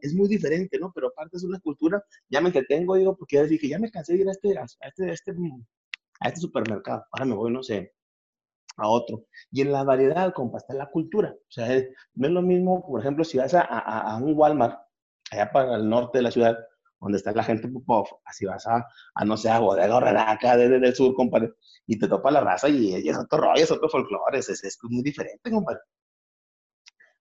Es 0.00 0.14
muy 0.14 0.26
diferente, 0.26 0.78
¿no? 0.78 0.90
Pero 0.94 1.08
aparte 1.08 1.36
es 1.36 1.44
una 1.44 1.60
cultura, 1.60 2.02
ya 2.30 2.40
me 2.40 2.48
entretengo, 2.48 2.96
digo, 2.96 3.14
porque 3.14 3.36
ya 3.36 3.42
dije, 3.42 3.68
ya 3.68 3.78
me 3.78 3.90
cansé 3.90 4.14
de 4.14 4.20
ir 4.20 4.28
a 4.28 4.30
este, 4.30 4.58
a 4.58 4.62
este, 4.62 5.10
a 5.10 5.12
este, 5.12 5.32
a 6.20 6.28
este 6.28 6.40
supermercado. 6.40 7.04
Ahora 7.12 7.26
me 7.26 7.34
voy, 7.34 7.52
no 7.52 7.62
sé, 7.62 7.92
a 8.76 8.88
otro. 8.88 9.24
Y 9.50 9.62
en 9.62 9.72
la 9.72 9.84
variedad, 9.84 10.32
compa, 10.32 10.58
está 10.58 10.74
la 10.74 10.90
cultura. 10.90 11.34
O 11.34 11.50
sea, 11.50 11.66
no 12.14 12.26
es 12.26 12.32
lo 12.32 12.42
mismo, 12.42 12.86
por 12.86 13.00
ejemplo, 13.00 13.24
si 13.24 13.38
vas 13.38 13.54
a, 13.54 13.62
a, 13.62 14.16
un 14.18 14.34
Walmart, 14.36 14.78
allá 15.30 15.50
para 15.52 15.76
el 15.76 15.88
norte 15.88 16.18
de 16.18 16.22
la 16.22 16.30
ciudad, 16.30 16.56
donde 17.00 17.18
está 17.18 17.32
la 17.32 17.44
gente 17.44 17.68
así 18.24 18.46
vas 18.46 18.66
a, 18.66 18.86
a, 19.14 19.24
no 19.24 19.36
sé, 19.36 19.50
a 19.50 19.58
Bodega 19.58 19.96
Horrera, 19.96 20.30
acá 20.30 20.56
desde 20.56 20.76
el 20.76 20.94
sur, 20.94 21.14
compadre, 21.14 21.52
y 21.86 21.98
te 21.98 22.08
topa 22.08 22.30
la 22.30 22.40
raza 22.40 22.68
y, 22.68 22.96
y 22.96 23.08
es 23.08 23.18
otro 23.18 23.38
rollo, 23.38 23.62
es 23.62 23.70
otro 23.70 23.88
folclore, 23.88 24.38
es, 24.38 24.48
es, 24.48 24.64
es, 24.64 24.78
muy 24.82 25.02
diferente, 25.02 25.50
compadre. 25.50 25.80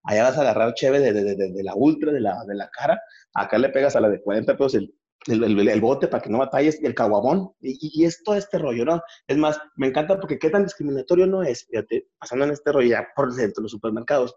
Allá 0.04 0.24
vas 0.24 0.38
a 0.38 0.42
agarrar 0.42 0.74
chévere 0.76 1.12
de, 1.12 1.24
de, 1.24 1.36
de, 1.36 1.52
de, 1.52 1.64
la 1.64 1.76
ultra, 1.76 2.12
de 2.12 2.22
la, 2.22 2.44
de 2.46 2.56
la 2.56 2.70
cara, 2.70 3.02
acá 3.34 3.58
le 3.58 3.70
pegas 3.70 3.96
a 3.96 4.00
la 4.00 4.10
de 4.10 4.22
40 4.22 4.54
pesos 4.54 4.76
el, 4.76 4.94
el, 5.28 5.44
el, 5.44 5.68
el, 5.68 5.82
bote 5.82 6.08
para 6.08 6.22
que 6.22 6.30
no 6.30 6.38
batalles, 6.38 6.82
el 6.84 6.94
caguabón, 6.94 7.52
y, 7.60 8.02
y, 8.02 8.06
es 8.06 8.24
todo 8.24 8.36
este 8.36 8.58
rollo, 8.58 8.86
¿no? 8.86 9.02
Es 9.28 9.38
más, 9.38 9.60
me 9.76 9.88
encanta 9.88 10.20
porque 10.20 10.38
qué 10.38 10.50
tan 10.50 10.64
discriminatorio 10.64 11.26
no 11.28 11.44
es, 11.44 11.66
fíjate, 11.68 12.08
pasando 12.20 12.46
en 12.46 12.52
este 12.52 12.72
rollo 12.72 12.88
ya 12.88 13.08
por 13.16 13.34
dentro 13.34 13.62
de 13.62 13.64
los 13.64 13.72
supermercados. 13.72 14.36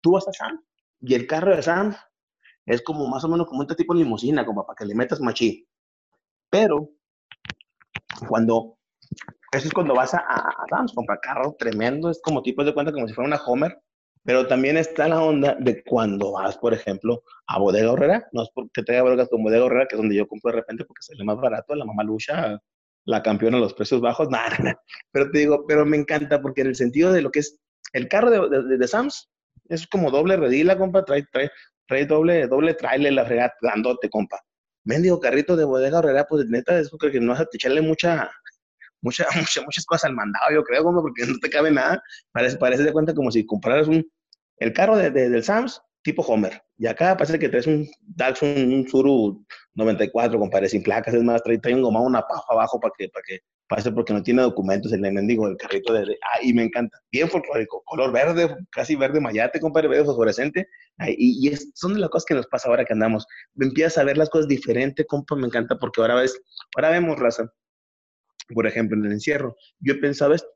Tú 0.00 0.12
vas 0.12 0.28
a 0.28 0.32
Sam, 0.32 0.62
y 1.00 1.14
el 1.14 1.26
carro 1.26 1.54
de 1.54 1.62
Sam 1.62 1.94
es 2.66 2.82
como 2.82 3.06
más 3.08 3.24
o 3.24 3.28
menos 3.28 3.46
como 3.46 3.62
este 3.62 3.74
tipo 3.74 3.94
de 3.94 4.00
limusina, 4.00 4.46
como 4.46 4.64
para 4.64 4.76
que 4.76 4.86
le 4.86 4.94
metas 4.94 5.20
machí. 5.20 5.68
Pero, 6.50 6.90
cuando, 8.28 8.78
eso 9.52 9.66
es 9.68 9.74
cuando 9.74 9.94
vas 9.94 10.14
a, 10.14 10.18
a, 10.18 10.48
a 10.48 10.66
Sam's, 10.70 10.92
compra 10.94 11.18
carro 11.20 11.56
tremendo, 11.58 12.10
es 12.10 12.20
como 12.22 12.42
tipo 12.42 12.64
de 12.64 12.72
cuenta 12.72 12.92
como 12.92 13.08
si 13.08 13.14
fuera 13.14 13.28
una 13.28 13.44
Homer, 13.44 13.82
pero 14.24 14.46
también 14.46 14.78
está 14.78 15.06
la 15.06 15.22
onda 15.22 15.54
de 15.60 15.84
cuando 15.84 16.32
vas, 16.32 16.56
por 16.56 16.72
ejemplo, 16.72 17.22
a 17.46 17.58
Bodega 17.58 17.92
Horrera. 17.92 18.26
No 18.32 18.42
es 18.42 18.48
porque 18.54 18.82
te 18.82 18.96
haga 18.96 19.26
con 19.26 19.42
Bodega 19.42 19.64
Horrera, 19.64 19.86
que 19.86 19.96
es 19.96 20.00
donde 20.00 20.16
yo 20.16 20.26
compro 20.26 20.50
de 20.50 20.56
repente 20.56 20.84
porque 20.86 21.02
sale 21.02 21.22
más 21.24 21.36
barato. 21.36 21.74
La 21.74 21.84
mamá 21.84 22.02
lucha, 22.02 22.58
la 23.04 23.22
campeona 23.22 23.58
a 23.58 23.60
los 23.60 23.74
precios 23.74 24.00
bajos. 24.00 24.28
Nada. 24.30 24.80
Pero 25.12 25.30
te 25.30 25.38
digo, 25.40 25.66
pero 25.66 25.84
me 25.84 25.98
encanta 25.98 26.40
porque 26.40 26.62
en 26.62 26.68
el 26.68 26.74
sentido 26.74 27.12
de 27.12 27.20
lo 27.20 27.30
que 27.30 27.40
es 27.40 27.60
el 27.92 28.08
carro 28.08 28.30
de, 28.30 28.62
de, 28.62 28.78
de 28.78 28.88
Sams, 28.88 29.30
es 29.68 29.86
como 29.86 30.10
doble 30.10 30.38
redila, 30.38 30.78
compa. 30.78 31.04
Trae, 31.04 31.26
trae, 31.30 31.50
trae 31.86 32.06
doble, 32.06 32.46
doble 32.46 32.72
trailer, 32.74 33.12
la 33.12 33.26
fregada, 33.26 33.52
dándote, 33.60 34.08
compa. 34.08 34.40
Mendigo 34.84 35.20
carrito 35.20 35.54
de 35.54 35.64
Bodega 35.64 35.98
Horrera, 35.98 36.24
pues 36.24 36.46
neta, 36.46 36.78
es 36.78 36.88
porque 36.90 37.20
no 37.20 37.32
vas 37.32 37.40
a 37.40 37.48
echarle 37.52 37.82
mucha, 37.82 38.30
mucha, 39.04 39.26
mucha, 39.36 39.62
muchas 39.62 39.84
cosas 39.84 40.04
al 40.04 40.14
mandado, 40.16 40.52
yo 40.52 40.62
creo, 40.64 40.82
como 40.82 41.02
porque 41.02 41.26
no 41.26 41.38
te 41.40 41.50
cabe 41.50 41.70
nada. 41.70 42.02
Parece, 42.32 42.56
parece 42.56 42.82
de 42.82 42.92
cuenta 42.92 43.14
como 43.14 43.30
si 43.30 43.46
compraras 43.46 43.86
un, 43.86 44.04
el 44.58 44.72
carro 44.72 44.96
de, 44.96 45.10
de, 45.10 45.30
del 45.30 45.44
Sams, 45.44 45.80
tipo 46.02 46.22
Homer. 46.22 46.62
Y 46.76 46.86
acá 46.86 47.16
parece 47.16 47.38
que 47.38 47.48
traes 47.48 47.66
un 47.66 47.88
Datsun, 48.00 48.72
un 48.72 48.88
Suru 48.88 49.44
94, 49.74 50.38
compadre, 50.38 50.68
sin 50.68 50.82
placas, 50.82 51.14
es 51.14 51.22
más, 51.22 51.42
trae, 51.42 51.58
trae 51.58 51.74
un 51.74 51.82
gomado, 51.82 52.06
una 52.06 52.22
paja 52.22 52.42
abajo 52.50 52.78
para 52.78 52.92
que, 52.96 53.08
para 53.08 53.22
que, 53.26 53.40
parece 53.68 53.90
porque 53.90 54.12
no 54.12 54.22
tiene 54.22 54.42
documentos 54.42 54.92
el 54.92 55.00
mendigo, 55.00 55.48
el 55.48 55.56
carrito 55.56 55.92
de, 55.92 56.02
ah, 56.02 56.38
y 56.42 56.52
me 56.52 56.64
encanta, 56.64 56.98
bien 57.10 57.28
folclórico, 57.28 57.82
color 57.86 58.12
verde, 58.12 58.54
casi 58.70 58.94
verde 58.96 59.20
mayate, 59.20 59.60
compadre, 59.60 59.88
verde 59.88 60.04
fosforescente, 60.04 60.68
y, 61.06 61.46
y 61.46 61.52
es, 61.52 61.70
son 61.74 61.94
de 61.94 62.00
las 62.00 62.10
cosas 62.10 62.26
que 62.26 62.34
nos 62.34 62.46
pasa 62.46 62.68
ahora 62.68 62.84
que 62.84 62.92
andamos, 62.92 63.26
empiezas 63.58 63.98
a 63.98 64.04
ver 64.04 64.18
las 64.18 64.28
cosas 64.28 64.48
diferente, 64.48 65.06
compa, 65.06 65.34
me 65.36 65.46
encanta, 65.46 65.78
porque 65.78 66.00
ahora 66.00 66.16
ves, 66.16 66.38
ahora 66.76 66.90
vemos 66.90 67.18
raza, 67.18 67.50
por 68.52 68.66
ejemplo, 68.66 68.98
en 68.98 69.06
el 69.06 69.12
encierro, 69.12 69.56
yo 69.80 69.98
pensaba 70.00 70.34
esto, 70.34 70.48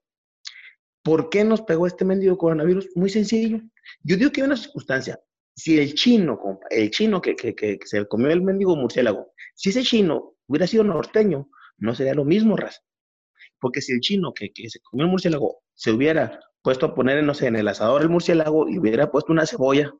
¿por 1.03 1.31
qué 1.31 1.45
nos 1.45 1.63
pegó 1.63 1.87
este 1.87 2.05
mendigo 2.05 2.37
coronavirus? 2.39 2.89
Muy 2.95 3.11
sencillo, 3.11 3.61
yo 4.03 4.17
digo 4.17 4.31
que 4.31 4.41
hay 4.41 4.47
una 4.47 4.57
circunstancia. 4.57 5.21
Si 5.55 5.79
el 5.79 5.95
chino, 5.95 6.39
el 6.71 6.91
chino 6.91 7.21
que, 7.21 7.35
se 7.85 8.07
comió 8.07 8.31
el 8.31 8.43
mendigo 8.43 8.77
murciélago, 8.77 9.33
si 9.55 9.71
ese 9.71 9.83
chino 9.83 10.37
hubiera 10.47 10.67
sido 10.67 10.85
norteño, 10.85 11.49
no 11.79 11.95
sería 11.95 12.15
lo 12.15 12.25
mismo, 12.25 12.57
raza. 12.57 12.81
Porque 13.61 13.81
si 13.81 13.93
el 13.93 14.01
chino 14.01 14.33
que, 14.33 14.53
se 14.69 14.81
comió 14.81 15.07
el 15.07 15.11
murciélago 15.11 15.63
se 15.75 15.91
hubiera 15.91 16.39
puesto 16.63 16.87
a 16.87 16.95
poner, 16.95 17.19
en 17.19 17.57
el 17.57 17.69
asador 17.69 18.03
el 18.03 18.09
murciélago 18.09 18.69
y 18.69 18.79
hubiera 18.79 19.11
puesto 19.11 19.33
una 19.33 19.47
cebolla, 19.47 19.93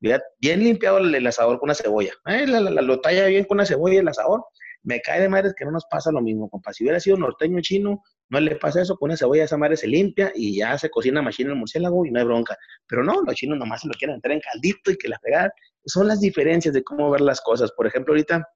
hubiera 0.00 0.22
bien 0.40 0.62
limpiado 0.62 0.98
el, 0.98 1.26
asador 1.26 1.58
con 1.58 1.68
una 1.68 1.74
cebolla, 1.74 2.12
¿eh? 2.26 2.46
la, 2.46 2.60
lo 2.60 3.00
talla 3.00 3.26
bien 3.26 3.44
con 3.44 3.56
una 3.56 3.66
cebolla 3.66 4.00
el 4.00 4.08
asador, 4.08 4.44
me 4.82 5.00
cae 5.00 5.20
de 5.20 5.28
madres 5.28 5.54
que 5.56 5.64
no 5.64 5.70
nos 5.70 5.84
pasa 5.90 6.10
lo 6.10 6.20
mismo, 6.20 6.48
compa. 6.48 6.72
Si 6.72 6.84
hubiera 6.84 7.00
sido 7.00 7.16
norteño 7.16 7.60
chino, 7.60 8.02
no 8.30 8.40
le 8.40 8.56
pasa 8.56 8.82
eso, 8.82 8.96
con 8.96 9.10
esa 9.10 9.24
cebolla 9.24 9.44
esa 9.44 9.56
madre 9.56 9.76
se 9.76 9.86
limpia 9.86 10.32
y 10.34 10.56
ya 10.56 10.78
se 10.78 10.88
cocina 10.88 11.20
machina 11.20 11.50
el 11.50 11.56
murciélago 11.56 12.06
y 12.06 12.10
no 12.10 12.20
hay 12.20 12.24
bronca. 12.24 12.56
Pero 12.86 13.02
no, 13.02 13.20
los 13.22 13.34
chinos 13.34 13.58
nomás 13.58 13.82
se 13.82 13.88
lo 13.88 13.94
quieren 13.94 14.16
entrar 14.16 14.32
en 14.32 14.40
caldito 14.40 14.90
y 14.90 14.96
que 14.96 15.08
la 15.08 15.18
pegar. 15.18 15.52
Son 15.84 16.06
las 16.06 16.20
diferencias 16.20 16.72
de 16.72 16.82
cómo 16.82 17.10
ver 17.10 17.20
las 17.20 17.40
cosas. 17.40 17.72
Por 17.72 17.86
ejemplo, 17.86 18.12
ahorita 18.12 18.46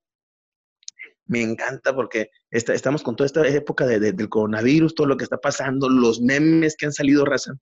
me 1.27 1.43
encanta 1.43 1.95
porque 1.95 2.31
estamos 2.51 3.03
con 3.03 3.17
toda 3.17 3.27
esta 3.27 3.47
época 3.49 3.87
del 3.87 4.29
coronavirus, 4.29 4.95
todo 4.95 5.07
lo 5.09 5.17
que 5.17 5.25
está 5.25 5.39
pasando, 5.39 5.89
los 5.89 6.21
memes 6.21 6.77
que 6.77 6.87
han 6.87 6.93
salido, 6.93 7.25
raza. 7.25 7.53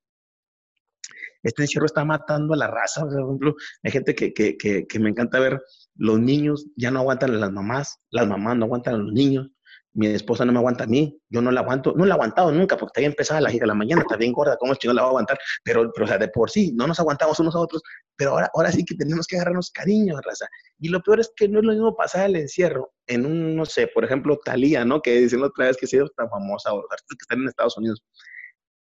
Este 1.42 1.62
encierro 1.62 1.86
está 1.86 2.04
matando 2.04 2.54
a 2.54 2.56
la 2.56 2.68
raza. 2.68 3.02
Por 3.04 3.20
ejemplo, 3.20 3.54
hay 3.82 3.90
gente 3.90 4.14
que 4.14 4.98
me 5.00 5.08
encanta 5.08 5.40
ver, 5.40 5.60
los 5.96 6.18
niños 6.18 6.66
ya 6.76 6.90
no 6.90 7.00
aguantan 7.00 7.34
a 7.34 7.38
las 7.38 7.52
mamás, 7.52 7.98
las 8.10 8.26
mamás 8.26 8.56
no 8.56 8.64
aguantan 8.64 8.94
a 8.94 8.98
los 8.98 9.12
niños, 9.12 9.50
mi 9.94 10.06
esposa 10.06 10.44
no 10.44 10.52
me 10.52 10.58
aguanta 10.58 10.84
a 10.84 10.86
mí, 10.86 11.20
yo 11.28 11.42
no 11.42 11.50
la 11.50 11.60
aguanto, 11.60 11.92
no 11.94 12.06
la 12.06 12.14
he 12.14 12.16
aguantado 12.16 12.50
nunca, 12.50 12.76
porque 12.76 12.90
está 12.90 13.00
bien 13.00 13.14
pesada 13.14 13.42
la 13.42 13.50
hija 13.50 13.60
de 13.60 13.66
la 13.66 13.74
mañana, 13.74 14.00
está 14.00 14.16
bien 14.16 14.32
gorda, 14.32 14.56
¿cómo 14.56 14.72
el 14.72 14.78
chino 14.78 14.94
la 14.94 15.02
va 15.02 15.08
a 15.08 15.10
aguantar? 15.10 15.38
Pero, 15.64 15.90
pero, 15.92 16.06
o 16.06 16.08
sea, 16.08 16.16
de 16.16 16.28
por 16.28 16.50
sí, 16.50 16.72
no 16.74 16.86
nos 16.86 16.98
aguantamos 16.98 17.38
unos 17.40 17.54
a 17.54 17.58
otros, 17.58 17.82
pero 18.16 18.30
ahora, 18.30 18.50
ahora 18.54 18.72
sí 18.72 18.84
que 18.84 18.94
tenemos 18.94 19.26
que 19.26 19.36
agarrarnos 19.36 19.70
cariño, 19.70 20.18
raza. 20.24 20.46
Y 20.78 20.88
lo 20.88 21.02
peor 21.02 21.20
es 21.20 21.30
que 21.36 21.46
no 21.46 21.58
es 21.58 21.64
lo 21.64 21.72
mismo 21.72 21.94
pasar 21.94 22.26
el 22.26 22.36
encierro 22.36 22.92
en 23.06 23.26
un, 23.26 23.54
no 23.54 23.66
sé, 23.66 23.86
por 23.88 24.04
ejemplo, 24.04 24.38
Talía, 24.42 24.84
¿no? 24.84 25.02
Que 25.02 25.20
dicen 25.20 25.42
otra 25.42 25.66
vez 25.66 25.76
que 25.76 25.86
sido 25.86 26.08
tan 26.16 26.30
famosa, 26.30 26.72
o 26.72 26.80
los 26.80 26.90
artistas 26.90 27.16
que 27.18 27.24
están 27.24 27.40
en 27.42 27.48
Estados 27.48 27.76
Unidos, 27.76 28.02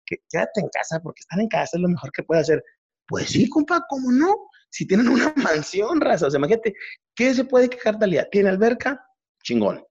quédate 0.05 0.61
en 0.61 0.69
casa, 0.69 0.99
porque 1.01 1.19
estar 1.19 1.39
en 1.39 1.47
casa 1.47 1.77
es 1.77 1.81
lo 1.81 1.89
mejor 1.89 2.11
que 2.11 2.23
puede 2.23 2.41
hacer. 2.41 2.63
Pues 3.11 3.29
sí, 3.29 3.47
compa, 3.49 3.85
¿cómo 3.87 4.11
no? 4.11 4.49
Si 4.69 4.87
tienen 4.87 5.09
una 5.09 5.31
mansión, 5.35 6.01
raza, 6.01 6.27
o 6.27 6.31
sea, 6.31 6.39
imagínate, 6.39 6.73
¿qué 7.13 7.33
se 7.35 7.43
puede 7.43 7.69
quejar 7.69 7.99
Talía? 7.99 8.27
¿Tiene 8.29 8.49
alberca? 8.49 9.05
Chingón 9.43 9.83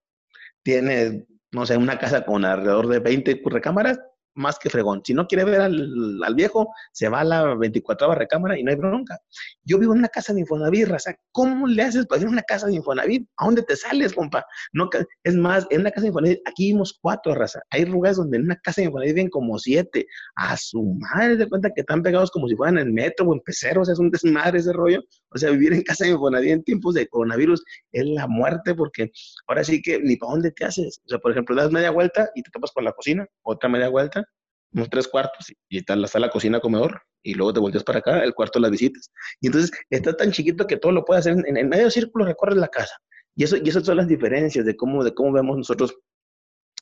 tiene, 0.62 1.26
no 1.52 1.66
sé, 1.66 1.76
una 1.76 1.98
casa 1.98 2.24
con 2.24 2.44
alrededor 2.44 2.88
de 2.88 2.98
20 2.98 3.42
recámaras, 3.46 4.00
más 4.34 4.58
que 4.58 4.70
fregón. 4.70 5.02
Si 5.04 5.14
no 5.14 5.26
quiere 5.26 5.44
ver 5.44 5.60
al, 5.60 6.34
viejo, 6.34 6.68
se 6.92 7.08
va 7.08 7.20
a 7.20 7.24
la 7.24 7.54
24 7.54 8.14
recámara 8.14 8.58
y 8.58 8.62
no 8.62 8.70
hay 8.70 8.76
bronca. 8.76 9.18
Yo 9.64 9.78
vivo 9.78 9.92
en 9.92 10.00
una 10.00 10.08
casa 10.08 10.32
de 10.32 10.40
Infonavit, 10.40 10.88
raza. 10.88 11.14
¿Cómo 11.32 11.66
le 11.66 11.82
haces 11.82 12.06
para 12.06 12.22
ir 12.22 12.28
a 12.28 12.30
una 12.30 12.42
casa 12.42 12.66
de 12.66 12.74
Infonavit? 12.74 13.28
¿A 13.36 13.44
dónde 13.44 13.62
te 13.62 13.76
sales, 13.76 14.14
compa? 14.14 14.44
No, 14.72 14.88
es 15.24 15.34
más, 15.34 15.66
en 15.70 15.80
una 15.80 15.90
casa 15.90 16.02
de 16.02 16.08
Infonavit, 16.08 16.40
aquí 16.46 16.72
vimos 16.72 16.98
cuatro, 17.00 17.34
raza. 17.34 17.60
Hay 17.70 17.84
lugares 17.84 18.16
donde 18.16 18.38
en 18.38 18.44
una 18.44 18.56
casa 18.56 18.80
de 18.80 18.86
Infonavit 18.86 19.14
viven 19.14 19.30
como 19.30 19.58
siete. 19.58 20.06
A 20.36 20.56
su 20.56 20.82
madre 20.98 21.36
de 21.36 21.48
cuenta 21.48 21.70
que 21.74 21.82
están 21.82 22.02
pegados 22.02 22.30
como 22.30 22.48
si 22.48 22.56
fueran 22.56 22.78
en 22.78 22.94
metro 22.94 23.26
o 23.26 23.34
en 23.34 23.40
pecero. 23.40 23.82
O 23.82 23.84
sea, 23.84 23.92
es 23.92 23.98
un 23.98 24.10
desmadre 24.10 24.58
ese 24.58 24.72
rollo. 24.72 25.02
O 25.30 25.38
sea, 25.38 25.50
vivir 25.50 25.72
en 25.72 25.82
casa 25.82 26.04
de 26.04 26.12
Infonavit 26.12 26.50
en 26.50 26.64
tiempos 26.64 26.94
de 26.94 27.06
coronavirus 27.08 27.62
es 27.92 28.06
la 28.06 28.26
muerte 28.26 28.74
porque 28.74 29.10
ahora 29.46 29.64
sí 29.64 29.82
que 29.82 30.00
ni 30.00 30.16
para 30.16 30.32
dónde 30.32 30.50
te 30.52 30.64
haces. 30.64 31.00
O 31.04 31.08
sea, 31.08 31.18
por 31.18 31.32
ejemplo, 31.32 31.54
das 31.54 31.70
media 31.70 31.90
vuelta 31.90 32.30
y 32.34 32.42
te 32.42 32.50
topas 32.50 32.70
con 32.72 32.84
la 32.84 32.92
cocina, 32.92 33.26
otra 33.42 33.68
media 33.68 33.88
vuelta 33.88 34.20
unos 34.72 34.88
tres 34.90 35.08
cuartos 35.08 35.52
y 35.68 35.78
está 35.78 35.96
la 35.96 36.06
sala, 36.06 36.30
cocina, 36.30 36.60
comedor, 36.60 37.02
y 37.22 37.34
luego 37.34 37.52
te 37.52 37.60
volteas 37.60 37.84
para 37.84 37.98
acá, 37.98 38.22
el 38.22 38.34
cuarto 38.34 38.58
de 38.58 38.62
las 38.62 38.70
visitas. 38.70 39.10
Y 39.40 39.48
entonces 39.48 39.70
está 39.90 40.16
tan 40.16 40.32
chiquito 40.32 40.66
que 40.66 40.76
todo 40.76 40.92
lo 40.92 41.04
puedes 41.04 41.26
hacer 41.26 41.44
en, 41.46 41.56
el 41.56 41.68
medio 41.68 41.90
círculo, 41.90 42.24
recorres 42.24 42.56
la 42.56 42.68
casa. 42.68 42.94
Y 43.36 43.44
eso, 43.44 43.56
y 43.56 43.68
esas 43.68 43.84
son 43.84 43.96
las 43.96 44.08
diferencias 44.08 44.64
de 44.64 44.76
cómo, 44.76 45.04
de 45.04 45.14
cómo 45.14 45.32
vemos 45.32 45.56
nosotros 45.56 45.96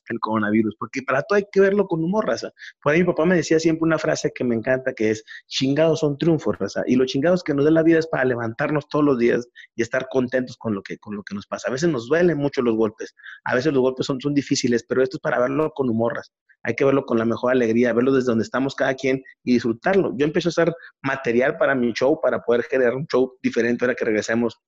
el 0.09 0.19
coronavirus, 0.19 0.75
porque 0.77 1.01
para 1.01 1.21
todo 1.23 1.37
hay 1.37 1.45
que 1.51 1.61
verlo 1.61 1.87
con 1.87 2.03
humor, 2.03 2.27
raza. 2.27 2.51
Por 2.81 2.93
ahí 2.93 2.99
mi 2.99 3.05
papá 3.05 3.25
me 3.25 3.35
decía 3.35 3.59
siempre 3.59 3.83
una 3.83 3.97
frase 3.97 4.31
que 4.33 4.43
me 4.43 4.55
encanta, 4.55 4.93
que 4.93 5.11
es, 5.11 5.23
chingados 5.47 5.99
son 5.99 6.17
triunfos, 6.17 6.57
raza. 6.57 6.83
Y 6.87 6.95
los 6.95 7.07
chingados 7.07 7.43
que 7.43 7.53
nos 7.53 7.65
da 7.65 7.71
la 7.71 7.83
vida 7.83 7.99
es 7.99 8.07
para 8.07 8.25
levantarnos 8.25 8.87
todos 8.89 9.05
los 9.05 9.17
días 9.17 9.47
y 9.75 9.81
estar 9.81 10.07
contentos 10.09 10.57
con 10.57 10.73
lo 10.73 10.81
que, 10.81 10.97
con 10.97 11.15
lo 11.15 11.23
que 11.23 11.35
nos 11.35 11.47
pasa. 11.47 11.69
A 11.69 11.71
veces 11.71 11.89
nos 11.89 12.07
duelen 12.07 12.37
mucho 12.37 12.61
los 12.61 12.75
golpes, 12.75 13.15
a 13.43 13.55
veces 13.55 13.73
los 13.73 13.81
golpes 13.81 14.05
son, 14.05 14.19
son 14.19 14.33
difíciles, 14.33 14.83
pero 14.87 15.03
esto 15.03 15.17
es 15.17 15.21
para 15.21 15.39
verlo 15.39 15.71
con 15.73 15.89
humor, 15.89 16.15
raza. 16.15 16.31
Hay 16.63 16.75
que 16.75 16.83
verlo 16.83 17.05
con 17.05 17.17
la 17.17 17.25
mejor 17.25 17.51
alegría, 17.51 17.93
verlo 17.93 18.11
desde 18.11 18.27
donde 18.27 18.43
estamos 18.43 18.75
cada 18.75 18.93
quien 18.93 19.23
y 19.43 19.53
disfrutarlo. 19.53 20.13
Yo 20.17 20.25
empiezo 20.25 20.49
a 20.49 20.51
hacer 20.51 20.73
material 21.01 21.57
para 21.57 21.73
mi 21.73 21.93
show, 21.93 22.19
para 22.21 22.41
poder 22.41 22.63
generar 22.63 22.95
un 22.95 23.07
show 23.07 23.37
diferente 23.41 23.85
ahora 23.85 23.95
que 23.95 24.05
regresemos 24.05 24.59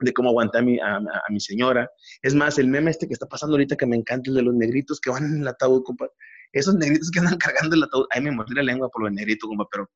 de 0.00 0.12
cómo 0.12 0.30
aguantar 0.30 0.62
a 0.62 0.64
mi, 0.64 0.78
a, 0.78 1.00
mi 1.30 1.40
señora. 1.40 1.90
Es 2.22 2.34
más, 2.34 2.58
el 2.58 2.68
meme 2.68 2.90
este 2.90 3.06
que 3.06 3.14
está 3.14 3.26
pasando 3.26 3.54
ahorita 3.54 3.76
que 3.76 3.86
me 3.86 3.96
encanta, 3.96 4.30
el 4.30 4.36
de 4.36 4.42
los 4.42 4.54
negritos 4.54 5.00
que 5.00 5.10
van 5.10 5.24
en 5.24 5.40
el 5.42 5.48
ataúd, 5.48 5.82
compa. 5.84 6.08
Esos 6.52 6.74
negritos 6.74 7.10
que 7.10 7.20
andan 7.20 7.38
cargando 7.38 7.76
el 7.76 7.82
ataúd, 7.82 8.06
ahí 8.10 8.20
me 8.20 8.30
mordí 8.30 8.54
la 8.54 8.62
lengua 8.62 8.88
por 8.88 9.02
los 9.02 9.12
negritos, 9.12 9.48
compa, 9.48 9.66
pero 9.70 9.90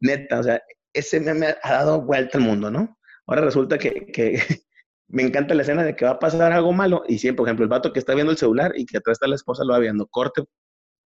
neta, 0.00 0.40
o 0.40 0.42
sea, 0.42 0.62
ese 0.92 1.20
meme 1.20 1.54
ha 1.62 1.72
dado 1.72 2.02
vuelta 2.02 2.38
al 2.38 2.44
mundo, 2.44 2.70
¿no? 2.70 2.98
Ahora 3.26 3.42
resulta 3.42 3.78
que, 3.78 4.06
que 4.06 4.42
me 5.08 5.22
encanta 5.22 5.54
la 5.54 5.62
escena 5.62 5.84
de 5.84 5.96
que 5.96 6.04
va 6.04 6.12
a 6.12 6.18
pasar 6.18 6.52
algo 6.52 6.72
malo 6.72 7.04
y 7.08 7.18
siempre, 7.18 7.38
por 7.38 7.48
ejemplo, 7.48 7.64
el 7.64 7.70
vato 7.70 7.92
que 7.92 7.98
está 7.98 8.14
viendo 8.14 8.32
el 8.32 8.38
celular 8.38 8.72
y 8.76 8.86
que 8.86 8.98
atrás 8.98 9.16
está 9.16 9.26
la 9.26 9.34
esposa 9.36 9.64
lo 9.64 9.72
va 9.72 9.78
viendo, 9.78 10.06
corte 10.06 10.44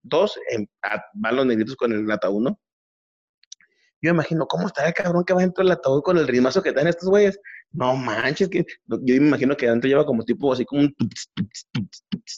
dos, 0.05 0.39
van 1.15 1.37
los 1.37 1.47
negritos 1.47 1.77
con 1.77 1.93
el 1.93 2.11
ataúd, 2.11 2.43
¿no? 2.43 2.61
Yo 4.03 4.13
me 4.13 4.17
imagino, 4.17 4.47
¿cómo 4.47 4.67
está 4.67 4.87
el 4.87 4.95
cabrón 4.95 5.25
que 5.25 5.35
va 5.35 5.41
dentro 5.41 5.65
del 5.65 5.73
ataúd 5.73 6.03
con 6.03 6.19
el 6.19 6.29
ritmazo 6.29 6.63
que 6.63 6.73
dan 6.73 6.89
estos 6.89 7.09
güeyes? 7.09 7.39
No 7.73 7.97
manches, 7.97 8.49
que 8.49 8.65
yo 8.87 8.99
me 9.21 9.29
imagino 9.29 9.57
que 9.57 9.67
adentro 9.67 9.89
lleva 9.89 10.07
como 10.07 10.25
tipo 10.25 10.53
así 10.53 10.65
como 10.65 10.83
un 10.83 10.95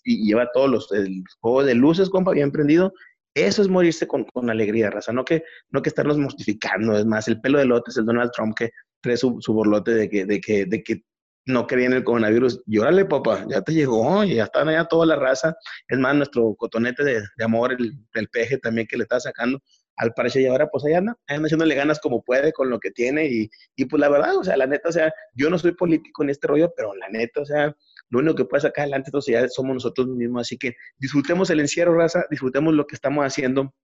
y 0.04 0.26
lleva 0.28 0.50
todos 0.52 0.70
los 0.70 0.92
el 0.92 1.22
juego 1.40 1.64
de 1.64 1.74
luces, 1.74 2.08
compa, 2.08 2.32
bien 2.32 2.52
prendido. 2.52 2.92
Eso 3.34 3.60
es 3.60 3.68
morirse 3.68 4.06
con, 4.06 4.24
con, 4.24 4.48
alegría, 4.48 4.90
raza, 4.90 5.12
no 5.12 5.24
que, 5.24 5.42
no 5.70 5.82
que 5.82 5.90
estarnos 5.90 6.16
mortificando. 6.16 6.96
Es 6.96 7.04
más, 7.04 7.28
el 7.28 7.40
pelo 7.40 7.58
de 7.58 7.66
lote 7.66 7.90
es 7.90 7.98
el 7.98 8.06
Donald 8.06 8.30
Trump 8.34 8.56
que 8.56 8.70
trae 9.02 9.16
su, 9.18 9.38
borlote 9.48 9.92
de 9.92 10.08
que, 10.08 10.24
de, 10.24 10.40
que, 10.40 10.64
de 10.64 10.82
que 10.82 11.02
no 11.46 11.66
quería 11.66 11.86
en 11.86 11.92
el 11.94 12.04
coronavirus. 12.04 12.62
Llórale, 12.66 13.04
papá, 13.04 13.46
ya 13.48 13.62
te 13.62 13.72
llegó, 13.72 14.24
y 14.24 14.36
ya 14.36 14.44
están 14.44 14.68
allá 14.68 14.84
toda 14.84 15.06
la 15.06 15.16
raza. 15.16 15.54
Es 15.88 15.98
más, 15.98 16.14
nuestro 16.14 16.54
cotonete 16.56 17.04
de, 17.04 17.22
amor, 17.44 17.76
el, 17.78 18.28
peje 18.28 18.58
también 18.58 18.86
que 18.86 18.96
le 18.96 19.04
está 19.04 19.20
sacando, 19.20 19.60
al 19.96 20.12
parecer 20.14 20.42
y 20.42 20.46
ahora 20.46 20.68
pues 20.68 20.84
ahí 20.84 20.94
anda, 20.94 21.16
ahí 21.26 21.36
anda 21.36 21.46
haciéndole 21.46 21.74
ganas 21.74 22.00
como 22.00 22.22
puede 22.22 22.52
con 22.52 22.70
lo 22.70 22.78
que 22.78 22.90
tiene 22.90 23.26
y, 23.26 23.50
y, 23.76 23.86
pues 23.86 24.00
la 24.00 24.08
verdad, 24.08 24.36
o 24.36 24.44
sea, 24.44 24.56
la 24.56 24.66
neta, 24.66 24.88
o 24.88 24.92
sea, 24.92 25.12
yo 25.34 25.50
no 25.50 25.58
soy 25.58 25.72
político 25.72 26.22
en 26.22 26.30
este 26.30 26.46
rollo, 26.46 26.72
pero 26.76 26.94
la 26.94 27.08
neta, 27.08 27.40
o 27.40 27.46
sea, 27.46 27.74
lo 28.10 28.18
único 28.18 28.34
que 28.34 28.44
puede 28.44 28.62
sacar 28.62 28.82
adelante 28.82 29.08
esta 29.08 29.18
sociedad 29.18 29.48
somos 29.48 29.74
nosotros 29.74 30.08
mismos, 30.08 30.42
así 30.42 30.58
que 30.58 30.74
disfrutemos 30.98 31.50
el 31.50 31.60
encierro, 31.60 31.94
raza, 31.96 32.24
disfrutemos 32.30 32.74
lo 32.74 32.86
que 32.86 32.94
estamos 32.94 33.24
haciendo, 33.24 33.74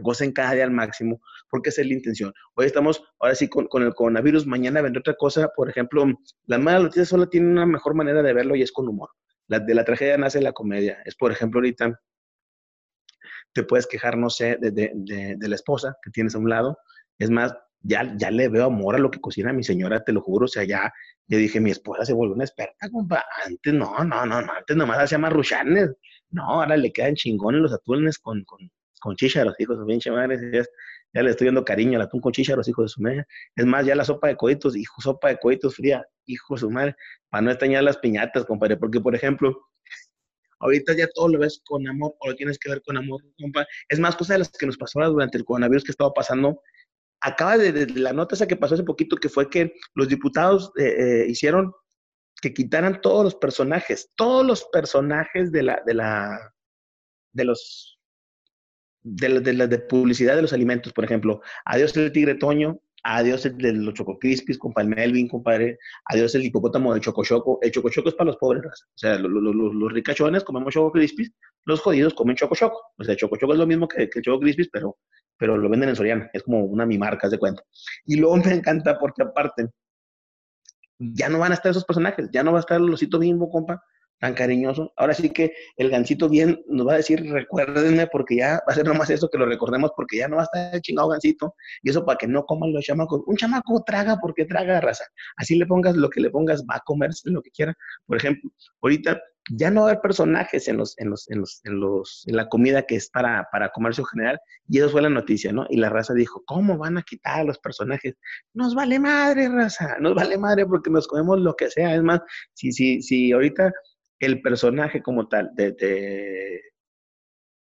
gocen 0.00 0.32
cada 0.32 0.54
día 0.54 0.64
al 0.64 0.70
máximo, 0.70 1.20
porque 1.50 1.70
esa 1.70 1.82
es 1.82 1.86
la 1.86 1.94
intención. 1.94 2.32
Hoy 2.54 2.66
estamos, 2.66 3.02
ahora 3.20 3.34
sí, 3.34 3.48
con, 3.48 3.66
con 3.66 3.82
el 3.82 3.94
coronavirus, 3.94 4.46
mañana 4.46 4.82
vendrá 4.82 5.00
otra 5.00 5.14
cosa, 5.14 5.48
por 5.54 5.68
ejemplo, 5.68 6.04
la 6.46 6.58
mala 6.58 6.80
noticia 6.80 7.04
solo 7.04 7.28
tiene 7.28 7.48
una 7.48 7.66
mejor 7.66 7.94
manera 7.94 8.22
de 8.22 8.32
verlo 8.32 8.56
y 8.56 8.62
es 8.62 8.72
con 8.72 8.88
humor. 8.88 9.10
La, 9.48 9.58
de 9.58 9.74
la 9.74 9.84
tragedia 9.84 10.16
nace 10.16 10.40
la 10.40 10.52
comedia. 10.52 11.02
Es, 11.04 11.14
por 11.14 11.30
ejemplo, 11.30 11.58
ahorita 11.58 12.00
te 13.52 13.62
puedes 13.62 13.86
quejar, 13.86 14.16
no 14.16 14.30
sé, 14.30 14.56
de, 14.60 14.70
de, 14.70 14.90
de, 15.36 15.48
la 15.48 15.54
esposa 15.54 15.96
que 16.02 16.10
tienes 16.10 16.34
a 16.34 16.38
un 16.38 16.48
lado. 16.48 16.78
Es 17.18 17.30
más, 17.30 17.54
ya, 17.80 18.14
ya 18.16 18.30
le 18.30 18.48
veo 18.48 18.66
amor 18.66 18.94
a 18.94 18.98
lo 18.98 19.10
que 19.10 19.20
cocina 19.20 19.52
mi 19.52 19.64
señora, 19.64 20.02
te 20.04 20.12
lo 20.12 20.20
juro. 20.20 20.46
O 20.46 20.48
sea, 20.48 20.64
ya 20.64 20.92
le 21.28 21.36
dije, 21.36 21.60
mi 21.60 21.70
esposa 21.70 22.04
se 22.04 22.12
volvió 22.12 22.34
una 22.34 22.44
experta, 22.44 22.88
compa. 22.90 23.24
Antes 23.46 23.74
no, 23.74 23.92
no, 24.04 24.26
no, 24.26 24.42
no, 24.42 24.52
antes 24.52 24.76
nomás 24.76 24.98
hacía 24.98 25.18
marruchanes. 25.18 25.90
No, 26.30 26.44
ahora 26.44 26.76
le 26.76 26.92
quedan 26.92 27.14
chingones 27.14 27.60
los 27.60 27.72
atunes 27.72 28.18
con, 28.18 28.42
con, 28.44 28.70
con 29.00 29.16
chícharos, 29.16 29.54
hijos 29.58 29.76
de 29.76 29.82
su 29.82 29.86
pinche 29.86 30.10
madre. 30.10 30.38
Ya, 31.14 31.22
le 31.22 31.30
estoy 31.30 31.46
dando 31.48 31.64
cariño 31.64 31.98
al 31.98 32.06
atún 32.06 32.20
con 32.20 32.32
chícharos, 32.32 32.66
hijos 32.68 32.84
de 32.86 32.88
su 32.88 33.02
madre. 33.02 33.26
Es 33.54 33.66
más, 33.66 33.84
ya 33.84 33.94
la 33.94 34.04
sopa 34.04 34.28
de 34.28 34.36
coditos, 34.36 34.76
hijo, 34.76 35.02
sopa 35.02 35.28
de 35.28 35.38
coditos 35.38 35.76
fría, 35.76 36.04
hijo 36.24 36.54
de 36.54 36.60
su 36.60 36.70
madre, 36.70 36.96
para 37.28 37.42
no 37.42 37.50
extrañar 37.50 37.82
las 37.82 37.98
piñatas, 37.98 38.46
compadre. 38.46 38.78
Porque, 38.78 39.00
por 39.00 39.14
ejemplo, 39.14 39.54
Ahorita 40.62 40.96
ya 40.96 41.08
todo 41.08 41.28
lo 41.28 41.38
ves 41.38 41.60
con 41.64 41.86
amor 41.88 42.14
o 42.18 42.30
lo 42.30 42.34
tienes 42.34 42.58
que 42.58 42.70
ver 42.70 42.82
con 42.82 42.96
amor, 42.96 43.20
compa. 43.38 43.66
Es 43.88 43.98
más, 43.98 44.16
cosa 44.16 44.34
de 44.34 44.38
las 44.40 44.50
que 44.50 44.66
nos 44.66 44.78
pasó 44.78 45.00
durante 45.00 45.36
el 45.36 45.44
coronavirus 45.44 45.84
que 45.84 45.90
estaba 45.90 46.12
pasando. 46.12 46.62
Acaba 47.20 47.58
de, 47.58 47.86
la 47.88 48.12
nota 48.12 48.34
esa 48.34 48.46
que 48.46 48.56
pasó 48.56 48.74
hace 48.74 48.84
poquito, 48.84 49.16
que 49.16 49.28
fue 49.28 49.50
que 49.50 49.74
los 49.94 50.08
diputados 50.08 50.72
eh, 50.78 50.94
eh, 50.98 51.26
hicieron 51.28 51.72
que 52.40 52.54
quitaran 52.54 53.00
todos 53.00 53.24
los 53.24 53.34
personajes, 53.36 54.10
todos 54.16 54.44
los 54.44 54.64
personajes 54.72 55.52
de 55.52 55.62
la, 55.62 55.82
de 55.86 55.94
la, 55.94 56.54
de 57.32 57.44
los, 57.44 58.00
de 59.02 59.52
la 59.52 59.66
de 59.66 59.78
publicidad 59.78 60.36
de 60.36 60.42
los 60.42 60.52
alimentos, 60.52 60.92
por 60.92 61.04
ejemplo, 61.04 61.40
adiós 61.64 61.96
el 61.96 62.10
tigre 62.12 62.34
Toño, 62.34 62.80
Adiós 63.04 63.44
el 63.46 63.56
de 63.58 63.72
los 63.72 63.94
Choco 63.94 64.18
Crispis, 64.18 64.58
compa 64.58 64.82
el 64.82 64.88
Melvin, 64.88 65.28
compadre. 65.28 65.78
Adiós 66.06 66.34
el 66.36 66.44
hipopótamo 66.44 66.94
de 66.94 67.00
Choco 67.00 67.24
Choco. 67.24 67.58
El 67.60 67.72
Choco 67.72 67.90
Choco 67.90 68.10
es 68.10 68.14
para 68.14 68.28
los 68.28 68.36
pobres, 68.36 68.62
o 68.64 68.98
sea, 68.98 69.18
los, 69.18 69.30
los, 69.30 69.74
los, 69.74 69.92
ricachones 69.92 70.44
comemos 70.44 70.72
Choco 70.72 70.92
Crispis, 70.92 71.32
los 71.64 71.80
jodidos 71.80 72.14
comen 72.14 72.36
Choco 72.36 72.54
Choco. 72.54 72.80
O 72.96 73.04
sea, 73.04 73.16
Choco 73.16 73.36
Choco 73.36 73.52
es 73.54 73.58
lo 73.58 73.66
mismo 73.66 73.88
que, 73.88 74.08
que 74.08 74.20
Crispis, 74.20 74.68
pero, 74.72 74.98
pero 75.36 75.56
lo 75.56 75.68
venden 75.68 75.90
en 75.90 75.96
Soriana. 75.96 76.30
Es 76.32 76.44
como 76.44 76.64
una 76.64 76.86
mi 76.86 76.96
marca, 76.98 77.28
de 77.28 77.38
cuenta. 77.38 77.62
Y 78.06 78.16
luego 78.16 78.36
me 78.36 78.52
encanta 78.54 78.98
porque 78.98 79.22
aparte, 79.22 79.68
ya 80.98 81.28
no 81.28 81.38
van 81.38 81.52
a 81.52 81.54
estar 81.54 81.70
esos 81.70 81.84
personajes, 81.84 82.28
ya 82.32 82.42
no 82.44 82.52
va 82.52 82.58
a 82.58 82.60
estar 82.60 82.80
el 82.80 82.92
osito 82.92 83.18
bimbo, 83.18 83.50
compa, 83.50 83.82
tan 84.22 84.34
cariñoso. 84.34 84.92
Ahora 84.96 85.14
sí 85.14 85.30
que 85.30 85.52
el 85.76 85.90
gancito 85.90 86.28
bien 86.28 86.62
nos 86.68 86.86
va 86.86 86.92
a 86.92 86.96
decir, 86.98 87.28
recuérdenme, 87.28 88.06
porque 88.06 88.36
ya 88.36 88.52
va 88.52 88.68
a 88.68 88.74
ser 88.74 88.86
nomás 88.86 89.10
eso, 89.10 89.28
que 89.28 89.36
lo 89.36 89.46
recordemos, 89.46 89.90
porque 89.96 90.18
ya 90.18 90.28
no 90.28 90.36
va 90.36 90.42
a 90.42 90.44
estar 90.44 90.74
el 90.76 90.80
chingado 90.80 91.08
gancito. 91.08 91.56
Y 91.82 91.90
eso 91.90 92.04
para 92.04 92.18
que 92.18 92.28
no 92.28 92.44
coman 92.44 92.72
los 92.72 92.84
chamacos. 92.84 93.22
Un 93.26 93.36
chamaco 93.36 93.82
traga 93.84 94.18
porque 94.22 94.44
traga 94.44 94.80
raza. 94.80 95.02
Así 95.36 95.56
le 95.56 95.66
pongas 95.66 95.96
lo 95.96 96.08
que 96.08 96.20
le 96.20 96.30
pongas, 96.30 96.62
va 96.62 96.76
a 96.76 96.82
comerse 96.84 97.30
lo 97.30 97.42
que 97.42 97.50
quiera. 97.50 97.74
Por 98.06 98.16
ejemplo, 98.16 98.48
ahorita 98.80 99.20
ya 99.50 99.72
no 99.72 99.80
va 99.80 99.88
a 99.88 99.90
haber 99.90 100.02
personajes 100.02 100.68
en 100.68 100.76
los, 100.76 100.96
en 101.00 101.10
los, 101.10 101.28
en 101.28 101.40
los, 101.40 101.60
en 101.64 101.80
los, 101.80 102.24
en 102.28 102.36
la 102.36 102.48
comida 102.48 102.82
que 102.82 102.94
es 102.94 103.10
para, 103.10 103.48
para 103.50 103.70
comercio 103.70 104.04
general, 104.04 104.38
y 104.68 104.78
eso 104.78 104.90
fue 104.90 105.02
la 105.02 105.08
noticia, 105.08 105.52
¿no? 105.52 105.66
Y 105.68 105.78
la 105.78 105.88
raza 105.88 106.14
dijo, 106.14 106.44
¿cómo 106.46 106.78
van 106.78 106.96
a 106.96 107.02
quitar 107.02 107.40
a 107.40 107.44
los 107.44 107.58
personajes? 107.58 108.14
Nos 108.54 108.76
vale 108.76 109.00
madre, 109.00 109.48
raza, 109.48 109.96
nos 109.98 110.14
vale 110.14 110.38
madre 110.38 110.64
porque 110.64 110.90
nos 110.90 111.08
comemos 111.08 111.40
lo 111.40 111.56
que 111.56 111.68
sea. 111.70 111.96
Es 111.96 112.02
más, 112.04 112.20
si, 112.54 112.70
si, 112.70 113.02
si 113.02 113.32
ahorita 113.32 113.72
el 114.26 114.40
personaje 114.40 115.02
como 115.02 115.28
tal, 115.28 115.50
de, 115.54 116.62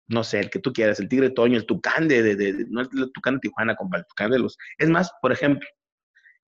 no 0.09 0.25
sé, 0.25 0.41
el 0.41 0.51
que 0.51 0.59
tú 0.59 0.73
quieras, 0.73 0.99
el 1.01 1.09
tigre 1.09 1.31
Toño, 1.31 1.57
el 1.57 1.67
tucán 1.67 2.09
de, 2.09 2.23
de, 2.35 2.67
no 2.69 2.83
es 2.83 2.89
el 2.97 3.13
tucán 3.13 3.35
de 3.35 3.41
Tijuana, 3.41 3.77
compa, 3.77 3.99
el 3.99 4.07
tucán 4.07 4.31
de 4.31 4.39
los... 4.39 4.57
Es 4.79 4.89
más, 4.89 5.13
por 5.21 5.33
ejemplo, 5.33 5.69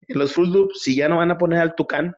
los 0.09 0.33
Fruit 0.33 0.53
Loops, 0.53 0.81
si 0.83 0.97
ya 0.97 1.09
no 1.09 1.19
van 1.19 1.31
a 1.31 1.39
poner 1.39 1.61
al 1.61 1.75
tucán, 1.75 2.15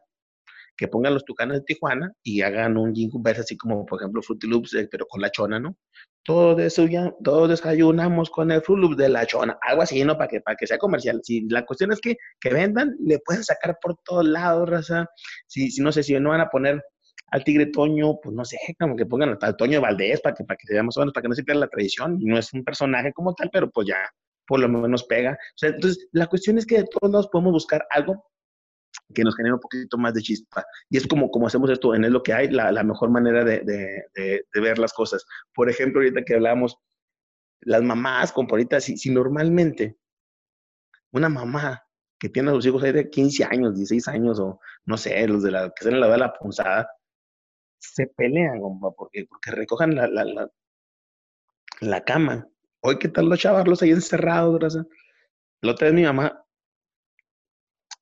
que 0.77 0.87
pongan 0.87 1.13
los 1.13 1.25
tucanes 1.25 1.59
de 1.59 1.63
Tijuana 1.63 2.11
y 2.23 2.41
hagan 2.41 2.75
un 2.75 2.93
jingle 2.93 3.31
así 3.31 3.55
como, 3.57 3.85
por 3.85 4.01
ejemplo, 4.01 4.21
Fruity 4.21 4.47
Loops, 4.47 4.73
eh, 4.73 4.87
pero 4.89 5.05
con 5.05 5.21
la 5.21 5.29
chona, 5.29 5.59
¿no? 5.59 5.77
Todos, 6.23 6.75
todos 7.23 7.49
desayunamos 7.49 8.29
con 8.29 8.51
el 8.51 8.61
Fruit 8.61 8.81
Loops 8.81 8.97
de 8.97 9.09
la 9.09 9.25
chona, 9.25 9.57
algo 9.61 9.83
así, 9.83 10.03
¿no? 10.03 10.17
Para 10.17 10.27
que, 10.27 10.41
para 10.41 10.55
que 10.55 10.65
sea 10.65 10.77
comercial. 10.77 11.19
Si 11.23 11.47
la 11.49 11.65
cuestión 11.65 11.91
es 11.91 11.99
que, 12.01 12.15
que 12.39 12.51
vendan, 12.51 12.95
le 12.99 13.19
pueden 13.19 13.43
sacar 13.43 13.77
por 13.81 13.97
todos 14.03 14.25
lados, 14.25 14.69
raza. 14.69 15.07
Si, 15.47 15.69
si 15.69 15.81
no 15.81 15.91
sé, 15.91 16.01
si 16.03 16.19
no 16.19 16.29
van 16.29 16.41
a 16.41 16.49
poner 16.49 16.81
al 17.31 17.43
Tigre 17.43 17.67
Toño, 17.67 18.19
pues 18.21 18.35
no 18.35 18.45
sé, 18.45 18.57
como 18.79 18.95
que 18.95 19.05
pongan 19.05 19.37
al 19.41 19.57
Toño 19.57 19.81
Valdés 19.81 20.21
para 20.21 20.35
que, 20.35 20.43
para 20.43 20.57
que 20.57 20.67
se 20.67 20.73
vea 20.73 20.83
más 20.83 20.97
o 20.97 20.99
menos, 20.99 21.13
para 21.13 21.23
que 21.23 21.29
no 21.29 21.35
se 21.35 21.43
pierda 21.43 21.61
la 21.61 21.67
tradición. 21.67 22.19
No 22.21 22.37
es 22.37 22.51
un 22.53 22.63
personaje 22.63 23.13
como 23.13 23.33
tal, 23.33 23.49
pero 23.51 23.69
pues 23.69 23.87
ya 23.87 23.97
por 24.45 24.59
lo 24.59 24.67
menos 24.67 25.05
pega. 25.05 25.31
O 25.31 25.57
sea, 25.57 25.69
entonces, 25.69 26.09
la 26.11 26.27
cuestión 26.27 26.57
es 26.57 26.65
que 26.65 26.79
de 26.79 26.83
todos 26.83 27.11
lados 27.11 27.29
podemos 27.29 27.53
buscar 27.53 27.85
algo 27.89 28.25
que 29.15 29.23
nos 29.23 29.35
genere 29.35 29.53
un 29.53 29.61
poquito 29.61 29.97
más 29.97 30.13
de 30.13 30.21
chispa. 30.21 30.65
Y 30.89 30.97
es 30.97 31.07
como, 31.07 31.31
como 31.31 31.47
hacemos 31.47 31.69
esto 31.69 31.95
en 31.95 32.03
Es 32.03 32.11
lo 32.11 32.21
que 32.21 32.33
hay, 32.33 32.49
la, 32.49 32.83
mejor 32.83 33.09
manera 33.09 33.45
de, 33.45 33.61
de, 33.61 34.43
de, 34.53 34.61
ver 34.61 34.77
las 34.77 34.91
cosas. 34.91 35.25
Por 35.53 35.69
ejemplo, 35.69 36.01
ahorita 36.01 36.23
que 36.23 36.35
hablábamos, 36.35 36.77
las 37.61 37.81
mamás, 37.81 38.33
como 38.33 38.49
ahorita, 38.51 38.81
si, 38.81 38.97
si 38.97 39.09
normalmente 39.09 39.97
una 41.11 41.29
mamá 41.29 41.83
que 42.19 42.29
tiene 42.29 42.51
a 42.51 42.53
sus 42.53 42.65
hijos 42.65 42.83
ahí 42.83 42.91
de 42.91 43.09
15 43.09 43.45
años, 43.45 43.75
16 43.75 44.07
años, 44.09 44.39
o 44.39 44.59
no 44.85 44.97
sé, 44.97 45.27
los 45.27 45.43
de 45.43 45.51
la 45.51 45.69
que 45.69 45.75
están 45.79 45.93
en 45.93 46.01
la 46.01 46.09
de 46.09 46.17
la 46.17 46.33
punzada, 46.33 46.89
se 47.81 48.07
pelean, 48.07 48.61
porque, 48.95 49.25
porque 49.27 49.51
recojan 49.51 49.95
la, 49.95 50.07
la, 50.07 50.23
la, 50.23 50.49
la 51.81 52.03
cama. 52.03 52.47
Hoy, 52.81 52.99
¿qué 52.99 53.09
tal 53.09 53.27
los 53.27 53.39
chavarlos 53.39 53.81
ahí 53.81 53.91
encerrados? 53.91 54.77
La 55.61 55.71
otra 55.71 55.87
vez 55.87 55.95
mi 55.95 56.03
mamá 56.03 56.45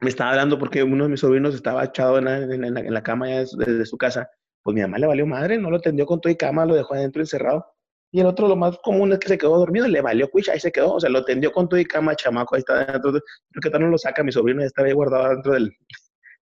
me 0.02 0.10
estaba 0.10 0.32
hablando 0.32 0.58
porque 0.60 0.84
uno 0.84 1.06
de 1.06 1.10
mis 1.10 1.20
sobrinos 1.20 1.56
estaba 1.56 1.84
echado 1.84 2.18
en 2.18 2.26
la, 2.26 2.38
en 2.38 2.94
la, 2.94 3.04
cama 3.04 3.30
ya 3.30 3.40
desde 3.40 3.86
su 3.86 3.98
casa. 3.98 4.30
Pues 4.64 4.76
mi 4.76 4.82
mamá 4.82 4.98
le 5.00 5.08
valió 5.08 5.26
madre, 5.26 5.58
no 5.58 5.70
lo 5.70 5.80
tendió 5.80 6.06
con 6.06 6.22
todo 6.22 6.32
y 6.32 6.38
cama, 6.38 6.66
lo 6.66 6.76
dejó 6.76 6.94
adentro 6.94 7.22
encerrado. 7.22 7.66
Y 8.12 8.22
el 8.22 8.26
otro, 8.26 8.48
lo 8.48 8.56
más 8.56 8.78
común 8.80 9.12
es 9.14 9.20
que 9.20 9.28
se 9.28 9.38
quedó 9.38 9.58
dormido, 9.58 9.88
le 9.88 10.02
valió 10.02 10.30
cuicha, 10.30 10.54
ahí 10.54 10.60
se 10.60 10.72
quedó, 10.72 10.96
o 10.96 11.00
sea, 11.00 11.10
lo 11.10 11.24
tendió 11.26 11.52
con 11.52 11.70
todo 11.70 11.80
y 11.80 11.86
cama, 11.86 12.16
chamaco, 12.16 12.56
ahí 12.56 12.60
está 12.60 12.86
dentro. 12.86 13.12
Creo 13.12 13.62
que 13.62 13.70
tal 13.70 13.82
no 13.82 13.88
lo 13.90 13.98
saca, 13.98 14.24
mi 14.24 14.32
sobrino 14.32 14.62
ya 14.62 14.68
estaba 14.68 14.88
ahí 14.88 14.94
guardado 14.94 15.30
dentro 15.30 15.54
del, 15.54 15.72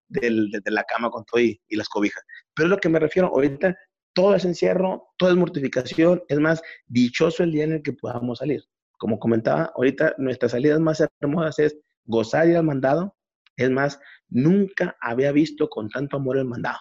del, 0.07 0.49
de, 0.49 0.71
la 0.71 0.83
cama 0.83 1.09
con 1.09 1.25
todo 1.25 1.41
y, 1.41 1.59
y 1.67 1.75
las 1.75 1.89
cobijas. 1.89 2.23
Pero 2.53 2.67
es 2.67 2.69
lo 2.71 2.77
que 2.77 2.89
me 2.89 2.99
refiero, 2.99 3.27
ahorita 3.27 3.75
todo 4.13 4.33
es 4.33 4.45
encierro, 4.45 5.09
todo 5.17 5.29
es 5.29 5.35
mortificación, 5.35 6.23
es 6.27 6.39
más, 6.39 6.61
dichoso 6.87 7.43
el 7.43 7.51
día 7.51 7.65
en 7.65 7.73
el 7.73 7.83
que 7.83 7.93
podamos 7.93 8.39
salir. 8.39 8.63
Como 8.97 9.19
comentaba, 9.19 9.71
ahorita 9.75 10.15
nuestras 10.17 10.53
salidas 10.53 10.79
más 10.79 11.03
hermosas 11.21 11.59
es 11.59 11.77
gozar 12.05 12.49
y 12.49 12.55
al 12.55 12.63
mandado, 12.63 13.15
es 13.57 13.69
más, 13.69 13.99
nunca 14.27 14.97
había 15.01 15.31
visto 15.31 15.69
con 15.69 15.89
tanto 15.89 16.17
amor 16.17 16.37
el 16.37 16.45
mandado. 16.45 16.79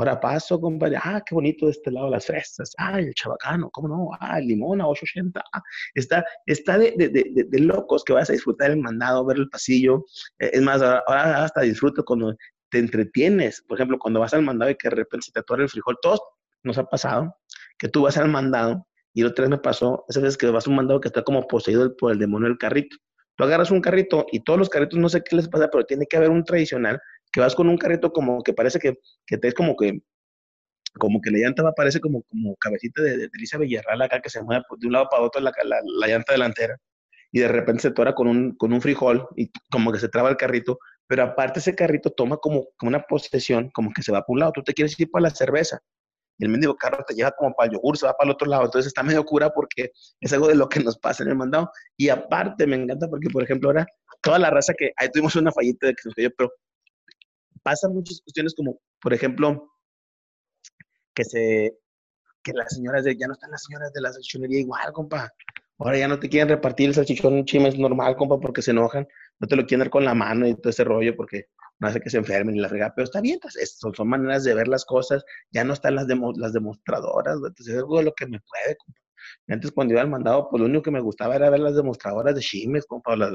Ahora 0.00 0.18
paso, 0.18 0.58
compadre, 0.58 0.96
ah, 0.96 1.22
qué 1.26 1.34
bonito 1.34 1.66
de 1.66 1.72
este 1.72 1.90
lado 1.90 2.08
las 2.08 2.24
fresas, 2.24 2.72
ah, 2.78 2.98
el 2.98 3.12
chabacano, 3.12 3.68
¿cómo 3.68 3.86
no? 3.86 4.08
Ah, 4.18 4.38
el 4.38 4.46
limón 4.46 4.80
a 4.80 4.86
880, 4.86 5.44
ah, 5.52 5.62
está, 5.94 6.24
está 6.46 6.78
de, 6.78 6.94
de, 6.96 7.10
de, 7.10 7.44
de, 7.46 7.58
locos 7.60 8.02
que 8.02 8.14
vas 8.14 8.30
a 8.30 8.32
disfrutar 8.32 8.70
el 8.70 8.78
mandado, 8.78 9.26
ver 9.26 9.36
el 9.36 9.50
pasillo. 9.50 10.06
Eh, 10.38 10.52
es 10.54 10.62
más, 10.62 10.80
ahora, 10.80 11.44
hasta 11.44 11.60
disfruto 11.60 12.02
cuando 12.02 12.34
te 12.70 12.78
entretienes, 12.78 13.62
por 13.68 13.76
ejemplo, 13.76 13.98
cuando 13.98 14.20
vas 14.20 14.32
al 14.32 14.40
mandado 14.40 14.70
y 14.70 14.76
que 14.76 14.88
de 14.88 14.96
repente 14.96 15.26
se 15.26 15.32
te 15.32 15.40
atora 15.40 15.64
el 15.64 15.68
frijol, 15.68 15.98
todos 16.00 16.22
nos 16.62 16.78
ha 16.78 16.84
pasado, 16.84 17.36
que 17.76 17.88
tú 17.88 18.00
vas 18.00 18.16
al 18.16 18.30
mandado 18.30 18.86
y 19.12 19.24
otra 19.24 19.42
vez 19.42 19.50
me 19.50 19.58
pasó, 19.58 20.06
esas 20.08 20.22
veces 20.22 20.38
que 20.38 20.46
vas 20.46 20.66
a 20.66 20.70
un 20.70 20.76
mandado 20.76 21.02
que 21.02 21.08
está 21.08 21.22
como 21.22 21.46
poseído 21.46 21.94
por 21.98 22.12
el 22.12 22.18
demonio 22.18 22.48
del 22.48 22.56
carrito. 22.56 22.96
Tú 23.36 23.44
agarras 23.44 23.70
un 23.70 23.82
carrito 23.82 24.24
y 24.32 24.40
todos 24.44 24.58
los 24.58 24.70
carritos, 24.70 24.98
no 24.98 25.10
sé 25.10 25.22
qué 25.22 25.36
les 25.36 25.46
pasa, 25.46 25.68
pero 25.70 25.84
tiene 25.84 26.06
que 26.06 26.16
haber 26.16 26.30
un 26.30 26.42
tradicional 26.42 26.98
que 27.32 27.40
vas 27.40 27.54
con 27.54 27.68
un 27.68 27.78
carrito 27.78 28.12
como 28.12 28.42
que 28.42 28.52
parece 28.52 28.78
que, 28.78 28.98
que 29.26 29.38
te 29.38 29.48
es 29.48 29.54
como 29.54 29.76
que 29.76 30.00
como 30.98 31.20
que 31.20 31.30
la 31.30 31.38
llanta 31.38 31.62
va, 31.62 31.72
parece 31.72 32.00
como, 32.00 32.22
como 32.22 32.56
cabecita 32.56 33.02
de, 33.02 33.16
de 33.16 33.30
Elisa 33.32 33.58
Villarreal 33.58 34.02
acá 34.02 34.20
que 34.20 34.30
se 34.30 34.42
mueve 34.42 34.64
de 34.78 34.86
un 34.86 34.92
lado 34.92 35.08
para 35.08 35.22
otro 35.22 35.40
la, 35.40 35.52
la, 35.64 35.80
la, 35.84 36.06
llanta 36.08 36.32
delantera 36.32 36.76
y 37.30 37.40
de 37.40 37.48
repente 37.48 37.82
se 37.82 37.90
tora 37.92 38.12
con 38.12 38.26
un, 38.26 38.56
con 38.56 38.72
un 38.72 38.80
frijol 38.80 39.28
y 39.36 39.50
como 39.70 39.92
que 39.92 40.00
se 40.00 40.08
traba 40.08 40.30
el 40.30 40.36
carrito, 40.36 40.80
pero 41.06 41.22
aparte 41.22 41.60
ese 41.60 41.76
carrito 41.76 42.10
toma 42.10 42.38
como, 42.38 42.66
como 42.76 42.88
una 42.88 43.02
posesión, 43.02 43.70
como 43.70 43.92
que 43.92 44.02
se 44.02 44.10
va 44.10 44.20
para 44.20 44.32
un 44.32 44.40
lado, 44.40 44.52
tú 44.52 44.62
te 44.64 44.74
quieres 44.74 44.98
ir 44.98 45.08
para 45.10 45.24
la 45.24 45.30
cerveza 45.30 45.80
y 46.40 46.44
el 46.44 46.50
mendigo 46.50 46.74
carro 46.74 47.04
te 47.06 47.14
lleva 47.14 47.32
como 47.32 47.54
para 47.54 47.68
el 47.68 47.74
yogur, 47.74 47.98
se 47.98 48.06
va 48.06 48.14
para 48.14 48.28
el 48.28 48.34
otro 48.34 48.48
lado. 48.48 48.64
Entonces 48.64 48.88
está 48.88 49.02
medio 49.02 49.24
cura 49.24 49.50
porque 49.50 49.92
es 50.20 50.32
algo 50.32 50.48
de 50.48 50.54
lo 50.54 50.70
que 50.70 50.80
nos 50.80 50.98
pasa 50.98 51.22
en 51.22 51.28
el 51.28 51.36
mandado. 51.36 51.70
Y 51.98 52.08
aparte 52.08 52.66
me 52.66 52.76
encanta 52.76 53.08
porque, 53.08 53.28
por 53.28 53.42
ejemplo, 53.42 53.68
ahora 53.68 53.86
toda 54.22 54.38
la 54.38 54.48
raza 54.48 54.72
que 54.72 54.90
ahí 54.96 55.10
tuvimos 55.10 55.36
una 55.36 55.52
fallita 55.52 55.88
de 55.88 55.92
que 55.92 56.00
nos 56.06 56.14
cayó, 56.14 56.30
pero 56.38 56.50
pasan 57.70 57.94
muchas 57.94 58.20
cuestiones 58.20 58.52
como, 58.54 58.80
por 59.00 59.14
ejemplo, 59.14 59.72
que 61.14 61.24
se 61.24 61.78
que 62.42 62.52
las 62.52 62.74
señoras 62.74 63.04
de, 63.04 63.16
ya 63.16 63.26
no 63.26 63.34
están 63.34 63.50
las 63.50 63.62
señoras 63.62 63.92
de 63.92 64.00
la 64.00 64.12
salchichonería 64.12 64.60
igual, 64.60 64.92
compa. 64.92 65.30
Ahora 65.78 65.98
ya 65.98 66.08
no 66.08 66.18
te 66.18 66.28
quieren 66.28 66.48
repartir 66.48 66.88
el 66.88 66.94
salchichón 66.94 67.44
es 67.46 67.78
normal, 67.78 68.16
compa, 68.16 68.40
porque 68.40 68.62
se 68.62 68.72
enojan. 68.72 69.06
No 69.38 69.46
te 69.46 69.56
lo 69.56 69.66
quieren 69.66 69.80
dar 69.80 69.90
con 69.90 70.04
la 70.04 70.14
mano 70.14 70.48
y 70.48 70.54
todo 70.54 70.70
ese 70.70 70.84
rollo 70.84 71.14
porque 71.14 71.46
no 71.78 71.88
hace 71.88 72.00
que 72.00 72.10
se 72.10 72.18
enfermen 72.18 72.56
y 72.56 72.60
la 72.60 72.68
regada, 72.68 72.92
pero 72.94 73.04
está 73.04 73.20
bien, 73.20 73.38
pues, 73.40 73.54
son, 73.78 73.94
son, 73.94 74.08
maneras 74.08 74.42
de 74.44 74.54
ver 74.54 74.68
las 74.68 74.84
cosas, 74.84 75.24
ya 75.50 75.64
no 75.64 75.72
están 75.72 75.94
las, 75.94 76.06
demo, 76.06 76.32
las 76.36 76.52
demostradoras, 76.52 77.36
entonces 77.36 77.68
es 77.68 77.76
algo 77.76 77.98
de 77.98 78.04
lo 78.04 78.12
que 78.14 78.26
me 78.26 78.40
puede, 78.40 78.76
compa. 78.76 79.00
Antes 79.48 79.70
cuando 79.70 79.94
iba 79.94 80.02
al 80.02 80.10
mandado, 80.10 80.48
pues 80.50 80.60
lo 80.60 80.66
único 80.66 80.82
que 80.82 80.90
me 80.90 81.00
gustaba 81.00 81.36
era 81.36 81.50
ver 81.50 81.60
las 81.60 81.76
demostradoras 81.76 82.34
de 82.34 82.40
chimes, 82.40 82.84
compa, 82.86 83.12
o 83.12 83.16
las, 83.16 83.32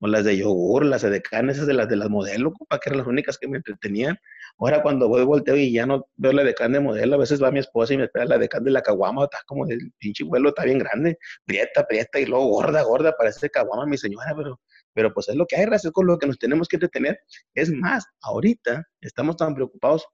o 0.00 0.08
las 0.08 0.24
de 0.24 0.36
yogur, 0.38 0.84
las 0.84 1.02
de 1.02 1.22
esas 1.50 1.66
de 1.66 1.74
las 1.74 1.88
de 1.88 1.96
las 1.96 2.10
modelo, 2.10 2.52
compa, 2.52 2.78
que 2.78 2.90
eran 2.90 2.98
las 2.98 3.06
únicas 3.06 3.38
que 3.38 3.48
me 3.48 3.58
entretenían. 3.58 4.18
Ahora 4.58 4.82
cuando 4.82 5.08
voy 5.08 5.24
volteo 5.24 5.56
y 5.56 5.72
ya 5.72 5.86
no 5.86 6.06
veo 6.16 6.32
la 6.32 6.44
decán 6.44 6.72
de 6.72 6.80
modelo, 6.80 7.14
a 7.16 7.18
veces 7.18 7.42
va 7.42 7.50
mi 7.50 7.60
esposa 7.60 7.94
y 7.94 7.98
me 7.98 8.04
espera 8.04 8.24
la 8.24 8.38
decán 8.38 8.64
de 8.64 8.70
la 8.70 8.82
caguama, 8.82 9.24
está 9.24 9.38
como 9.46 9.66
el 9.66 9.92
pinche 9.98 10.24
vuelo, 10.24 10.50
está 10.50 10.64
bien 10.64 10.78
grande, 10.78 11.18
prieta, 11.44 11.86
prieta, 11.86 12.18
y 12.18 12.26
luego 12.26 12.46
gorda, 12.46 12.82
gorda, 12.82 13.14
parece 13.16 13.50
caguama 13.50 13.86
mi 13.86 13.98
señora, 13.98 14.34
pero 14.36 14.60
pero 14.92 15.12
pues 15.12 15.28
es 15.28 15.36
lo 15.36 15.46
que 15.46 15.56
hay, 15.56 15.66
es 15.72 15.90
con 15.92 16.06
lo 16.06 16.18
que 16.18 16.26
nos 16.26 16.38
tenemos 16.38 16.68
que 16.68 16.78
detener. 16.78 17.18
Es 17.54 17.70
más, 17.70 18.04
ahorita 18.22 18.84
estamos 19.00 19.36
tan 19.36 19.54
preocupados 19.54 20.06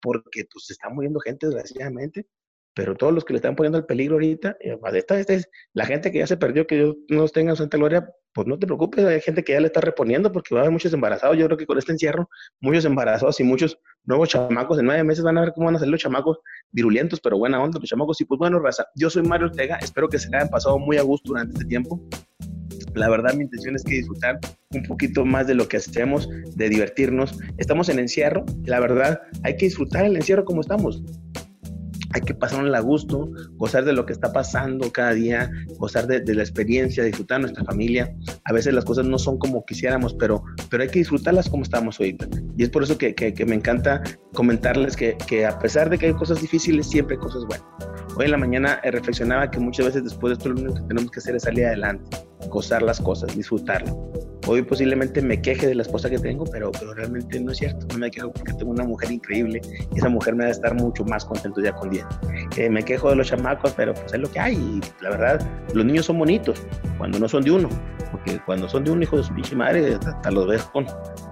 porque 0.00 0.46
pues 0.50 0.66
se 0.66 0.72
está 0.72 0.88
muriendo 0.88 1.20
gente 1.20 1.46
desgraciadamente, 1.46 2.26
pero 2.74 2.94
todos 2.94 3.12
los 3.12 3.24
que 3.24 3.32
le 3.32 3.38
están 3.38 3.56
poniendo 3.56 3.78
el 3.78 3.84
peligro 3.84 4.14
ahorita, 4.14 4.56
eh, 4.60 4.78
esta, 4.94 5.18
esta 5.18 5.34
es 5.34 5.48
la 5.72 5.86
gente 5.86 6.10
que 6.12 6.18
ya 6.18 6.26
se 6.26 6.36
perdió, 6.36 6.66
que 6.66 6.76
Dios 6.76 6.96
no 7.08 7.28
tenga 7.28 7.56
Santa 7.56 7.76
Gloria, 7.76 8.08
pues 8.32 8.46
no 8.46 8.58
te 8.58 8.66
preocupes, 8.66 9.04
hay 9.04 9.20
gente 9.20 9.42
que 9.42 9.52
ya 9.52 9.60
le 9.60 9.66
está 9.66 9.80
reponiendo 9.80 10.30
porque 10.30 10.54
va 10.54 10.60
a 10.60 10.64
haber 10.64 10.72
muchos 10.72 10.92
embarazados. 10.92 11.36
Yo 11.36 11.46
creo 11.46 11.58
que 11.58 11.66
con 11.66 11.78
este 11.78 11.92
encierro, 11.92 12.28
muchos 12.60 12.84
embarazados 12.84 13.40
y 13.40 13.44
muchos 13.44 13.78
nuevos 14.04 14.28
chamacos 14.28 14.78
en 14.78 14.86
nueve 14.86 15.02
meses 15.02 15.24
van 15.24 15.36
a 15.38 15.40
ver 15.40 15.52
cómo 15.52 15.66
van 15.66 15.76
a 15.76 15.78
salir 15.80 15.92
los 15.92 16.00
chamacos 16.00 16.38
virulentos, 16.70 17.20
pero 17.20 17.38
buena 17.38 17.60
onda, 17.60 17.78
los 17.80 17.88
chamacos. 17.88 18.20
Y 18.20 18.24
pues 18.24 18.38
bueno, 18.38 18.60
raza, 18.60 18.86
yo 18.94 19.10
soy 19.10 19.22
Mario 19.22 19.48
Ortega, 19.48 19.78
espero 19.82 20.08
que 20.08 20.18
se 20.18 20.28
hayan 20.34 20.48
pasado 20.48 20.78
muy 20.78 20.96
a 20.96 21.02
gusto 21.02 21.30
durante 21.30 21.54
este 21.54 21.66
tiempo 21.66 22.00
la 22.94 23.08
verdad 23.08 23.34
mi 23.34 23.44
intención 23.44 23.76
es 23.76 23.84
que 23.84 23.94
disfrutar 23.94 24.38
un 24.74 24.82
poquito 24.84 25.24
más 25.24 25.46
de 25.46 25.54
lo 25.54 25.68
que 25.68 25.76
hacemos, 25.76 26.28
de 26.54 26.68
divertirnos. 26.68 27.38
Estamos 27.58 27.88
en 27.88 27.98
encierro, 27.98 28.44
la 28.64 28.80
verdad 28.80 29.20
hay 29.42 29.56
que 29.56 29.66
disfrutar 29.66 30.04
el 30.04 30.16
encierro 30.16 30.44
como 30.44 30.60
estamos. 30.60 31.02
Hay 32.12 32.22
que 32.22 32.34
pasarnos 32.34 32.74
a 32.74 32.80
gusto, 32.80 33.30
gozar 33.56 33.84
de 33.84 33.92
lo 33.92 34.04
que 34.06 34.12
está 34.12 34.32
pasando 34.32 34.90
cada 34.92 35.12
día, 35.12 35.50
gozar 35.78 36.06
de, 36.06 36.34
la 36.34 36.42
experiencia, 36.42 37.04
disfrutar 37.04 37.40
nuestra 37.40 37.64
familia. 37.64 38.14
A 38.44 38.52
veces 38.52 38.74
las 38.74 38.84
cosas 38.84 39.06
no 39.06 39.18
son 39.18 39.38
como 39.38 39.64
quisiéramos, 39.64 40.14
pero, 40.14 40.42
pero 40.68 40.82
hay 40.82 40.88
que 40.88 40.98
disfrutarlas 41.00 41.48
como 41.48 41.62
estamos 41.62 42.00
hoy. 42.00 42.16
Y 42.56 42.62
es 42.64 42.70
por 42.70 42.82
eso 42.82 42.98
que, 42.98 43.14
que, 43.14 43.46
me 43.46 43.54
encanta 43.54 44.02
comentarles 44.34 44.96
que, 44.96 45.16
que 45.26 45.46
a 45.46 45.58
pesar 45.58 45.88
de 45.90 45.98
que 45.98 46.06
hay 46.06 46.14
cosas 46.14 46.40
difíciles, 46.40 46.88
siempre 46.88 47.16
hay 47.16 47.20
cosas 47.20 47.44
buenas. 47.46 47.66
Hoy 48.16 48.24
en 48.24 48.32
la 48.32 48.38
mañana 48.38 48.80
reflexionaba 48.82 49.50
que 49.50 49.60
muchas 49.60 49.86
veces 49.86 50.04
después 50.04 50.30
de 50.30 50.34
esto 50.34 50.48
lo 50.48 50.60
único 50.60 50.74
que 50.74 50.88
tenemos 50.88 51.10
que 51.10 51.20
hacer 51.20 51.36
es 51.36 51.44
salir 51.44 51.66
adelante 51.66 52.30
gozar 52.48 52.82
las 52.82 53.00
cosas, 53.00 53.36
disfrutarlo. 53.36 54.29
Hoy 54.52 54.62
posiblemente 54.62 55.22
me 55.22 55.40
queje 55.40 55.68
de 55.68 55.76
la 55.76 55.82
esposa 55.82 56.10
que 56.10 56.18
tengo, 56.18 56.44
pero, 56.44 56.72
pero 56.72 56.92
realmente 56.92 57.38
no 57.38 57.52
es 57.52 57.58
cierto. 57.58 57.86
No 57.92 57.98
me 57.98 58.10
quejo 58.10 58.32
porque 58.32 58.52
tengo 58.54 58.72
una 58.72 58.82
mujer 58.82 59.12
increíble 59.12 59.60
y 59.94 59.96
esa 59.96 60.08
mujer 60.08 60.34
me 60.34 60.42
va 60.42 60.48
a 60.48 60.50
estar 60.50 60.74
mucho 60.74 61.04
más 61.04 61.24
contento 61.24 61.60
ya 61.60 61.72
con 61.72 61.88
día. 61.90 62.08
Eh, 62.56 62.68
me 62.68 62.82
quejo 62.82 63.10
de 63.10 63.14
los 63.14 63.28
chamacos, 63.28 63.72
pero 63.76 63.94
pues 63.94 64.12
es 64.12 64.18
lo 64.18 64.28
que 64.28 64.40
hay. 64.40 64.56
Y 64.56 64.80
la 65.04 65.10
verdad, 65.10 65.48
los 65.72 65.84
niños 65.84 66.06
son 66.06 66.18
bonitos 66.18 66.66
cuando 66.98 67.20
no 67.20 67.28
son 67.28 67.44
de 67.44 67.52
uno. 67.52 67.68
Porque 68.10 68.40
cuando 68.44 68.68
son 68.68 68.82
de 68.82 68.90
un 68.90 69.00
hijo 69.04 69.18
de 69.18 69.22
su 69.22 69.32
pinche 69.32 69.54
madre, 69.54 69.94
hasta 69.94 70.30
los 70.32 70.48
ves 70.48 70.64
con, 70.64 70.84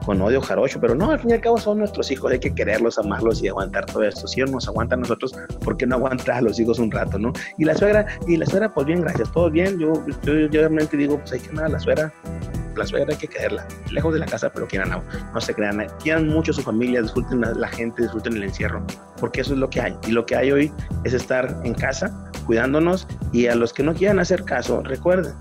con 0.07 0.23
odio 0.23 0.41
jarocho, 0.41 0.81
pero 0.81 0.95
no, 0.95 1.11
al 1.11 1.19
fin 1.19 1.31
y 1.31 1.33
al 1.33 1.41
cabo 1.41 1.59
son 1.59 1.79
nuestros 1.79 2.09
hijos, 2.13 2.31
hay 2.31 2.39
que 2.39 2.55
quererlos, 2.55 3.01
amarlos 3.01 3.43
y 3.43 3.49
aguantar 3.49 3.85
todo 3.87 4.05
esto. 4.05 4.29
Si 4.29 4.39
ellos 4.41 4.53
nos 4.53 4.69
aguantan 4.69 5.01
nosotros, 5.01 5.35
¿por 5.65 5.77
qué 5.77 5.89
no 5.89 5.97
aguantar 5.97 6.37
a 6.37 6.43
los 6.43 6.61
hijos 6.61 6.79
un 6.79 6.93
rato, 6.93 7.19
no? 7.19 7.33
Y 7.59 7.65
la 7.65 7.75
suegra, 7.75 8.07
y 8.29 8.37
la 8.37 8.47
suegra, 8.47 8.73
pues 8.73 8.87
bien, 8.87 9.01
gracias, 9.01 9.33
todo 9.33 9.51
bien. 9.51 9.77
Yo, 9.81 9.93
yo, 10.23 10.35
yo 10.47 10.61
realmente 10.61 10.97
digo, 10.97 11.19
pues 11.19 11.33
hay 11.33 11.41
que 11.41 11.53
nada, 11.53 11.69
la 11.69 11.81
suegra, 11.81 12.15
la 12.79 12.87
suegra 12.87 13.12
hay 13.12 13.19
que 13.19 13.29
quererla, 13.29 13.67
lejos 13.91 14.14
de 14.14 14.21
la 14.21 14.27
casa, 14.27 14.51
pero 14.51 14.67
quieran, 14.67 14.91
no, 14.91 15.03
no 15.35 15.41
se 15.41 15.55
crean, 15.55 15.87
quieran 16.03 16.29
mucho 16.29 16.53
a 16.53 16.55
su 16.55 16.62
familia, 16.62 17.03
disfruten 17.03 17.41
la 17.41 17.69
gente, 17.69 18.03
disfruten 18.03 18.37
el 18.37 18.45
encierro, 18.45 18.85
porque 19.21 19.41
eso 19.43 19.55
es 19.55 19.59
lo 19.59 19.69
que 19.69 19.81
hay. 19.81 19.97
Y 20.07 20.12
lo 20.12 20.25
que 20.25 20.37
hay 20.37 20.51
hoy 20.51 20.73
es 21.05 21.12
estar 21.12 21.61
en 21.64 21.75
casa, 21.75 22.31
cuidándonos, 22.47 23.07
y 23.33 23.47
a 23.47 23.55
los 23.55 23.73
que 23.73 23.83
no 23.83 23.95
quieran 23.95 24.19
hacer 24.19 24.45
caso, 24.45 24.83
recuerden, 24.83 25.35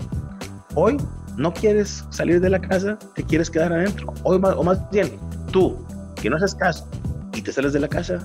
hoy 0.74 0.96
no 1.36 1.52
quieres 1.54 2.04
salir 2.10 2.40
de 2.40 2.50
la 2.50 2.60
casa, 2.60 2.98
te 3.14 3.22
quieres 3.22 3.48
quedar 3.48 3.72
adentro. 3.72 4.12
Hoy, 4.24 4.40
o 4.42 4.62
más 4.62 4.90
bien, 4.90 5.18
tú, 5.52 5.78
que 6.20 6.28
no 6.28 6.36
haces 6.36 6.54
caso 6.54 6.86
y 7.32 7.42
te 7.42 7.52
sales 7.52 7.72
de 7.72 7.80
la 7.80 7.88
casa, 7.88 8.18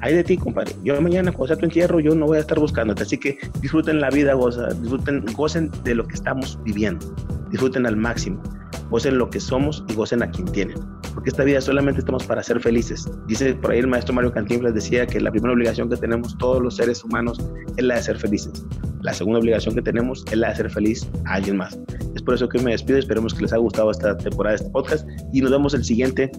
hay 0.00 0.14
de 0.14 0.24
ti, 0.24 0.36
compadre. 0.36 0.72
Yo 0.82 1.00
mañana, 1.00 1.30
cuando 1.30 1.48
sea 1.48 1.56
tu 1.56 1.66
entierro, 1.66 2.00
yo 2.00 2.14
no 2.14 2.26
voy 2.26 2.38
a 2.38 2.40
estar 2.40 2.58
buscándote. 2.58 3.02
Así 3.02 3.18
que 3.18 3.38
disfruten 3.60 4.00
la 4.00 4.10
vida, 4.10 4.34
goza, 4.34 4.68
disfruten, 4.68 5.24
gocen 5.36 5.70
de 5.84 5.94
lo 5.94 6.06
que 6.06 6.14
estamos 6.14 6.58
viviendo. 6.64 7.14
Disfruten 7.50 7.86
al 7.86 7.96
máximo. 7.96 8.42
Gocen 8.90 9.18
lo 9.18 9.28
que 9.28 9.40
somos 9.40 9.84
y 9.88 9.94
gocen 9.94 10.22
a 10.22 10.30
quien 10.30 10.46
tienen. 10.46 10.78
Porque 11.14 11.30
esta 11.30 11.44
vida 11.44 11.60
solamente 11.60 12.00
estamos 12.00 12.24
para 12.24 12.42
ser 12.42 12.60
felices. 12.60 13.08
Dice 13.26 13.54
por 13.54 13.72
ahí 13.72 13.80
el 13.80 13.88
maestro 13.88 14.14
Mario 14.14 14.32
Cantinflas 14.32 14.74
decía 14.74 15.06
que 15.06 15.20
la 15.20 15.30
primera 15.30 15.52
obligación 15.52 15.90
que 15.90 15.96
tenemos 15.96 16.36
todos 16.38 16.62
los 16.62 16.76
seres 16.76 17.04
humanos 17.04 17.38
es 17.76 17.84
la 17.84 17.96
de 17.96 18.02
ser 18.02 18.18
felices. 18.18 18.66
La 19.02 19.12
segunda 19.12 19.38
obligación 19.40 19.74
que 19.74 19.82
tenemos 19.82 20.24
es 20.30 20.38
la 20.38 20.50
de 20.50 20.56
ser 20.56 20.70
feliz 20.70 21.08
a 21.26 21.34
alguien 21.34 21.58
más. 21.58 21.78
Es 22.14 22.22
por 22.22 22.34
eso 22.34 22.48
que 22.48 22.58
me 22.60 22.72
despido. 22.72 22.98
Esperemos 22.98 23.34
que 23.34 23.42
les 23.42 23.52
haya 23.52 23.60
gustado 23.60 23.90
esta 23.90 24.16
temporada 24.16 24.56
de 24.56 24.62
este 24.62 24.70
podcast 24.70 25.06
y 25.32 25.40
nos 25.40 25.50
vemos 25.50 25.74
el 25.74 25.84
siguiente 25.84 26.30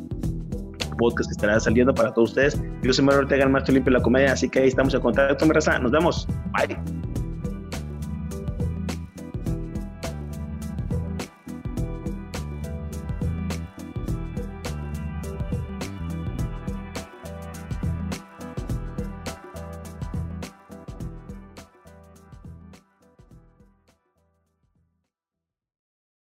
podcast 1.02 1.30
que 1.30 1.34
estará 1.34 1.60
saliendo 1.60 1.94
para 1.94 2.14
todos 2.14 2.30
ustedes. 2.30 2.62
Yo 2.84 2.94
soy 2.94 3.04
Mario 3.04 3.22
Ortega, 3.22 3.44
el 3.44 3.50
maestro 3.50 3.74
limpio 3.74 3.92
la 3.92 4.02
comedia, 4.02 4.34
así 4.34 4.48
que 4.48 4.60
ahí 4.60 4.68
estamos 4.68 4.94
en 4.94 5.02
contacto, 5.02 5.46
mi 5.46 5.54
raza. 5.54 5.80
Nos 5.80 5.92
vemos. 5.92 6.28
Bye. 6.54 7.11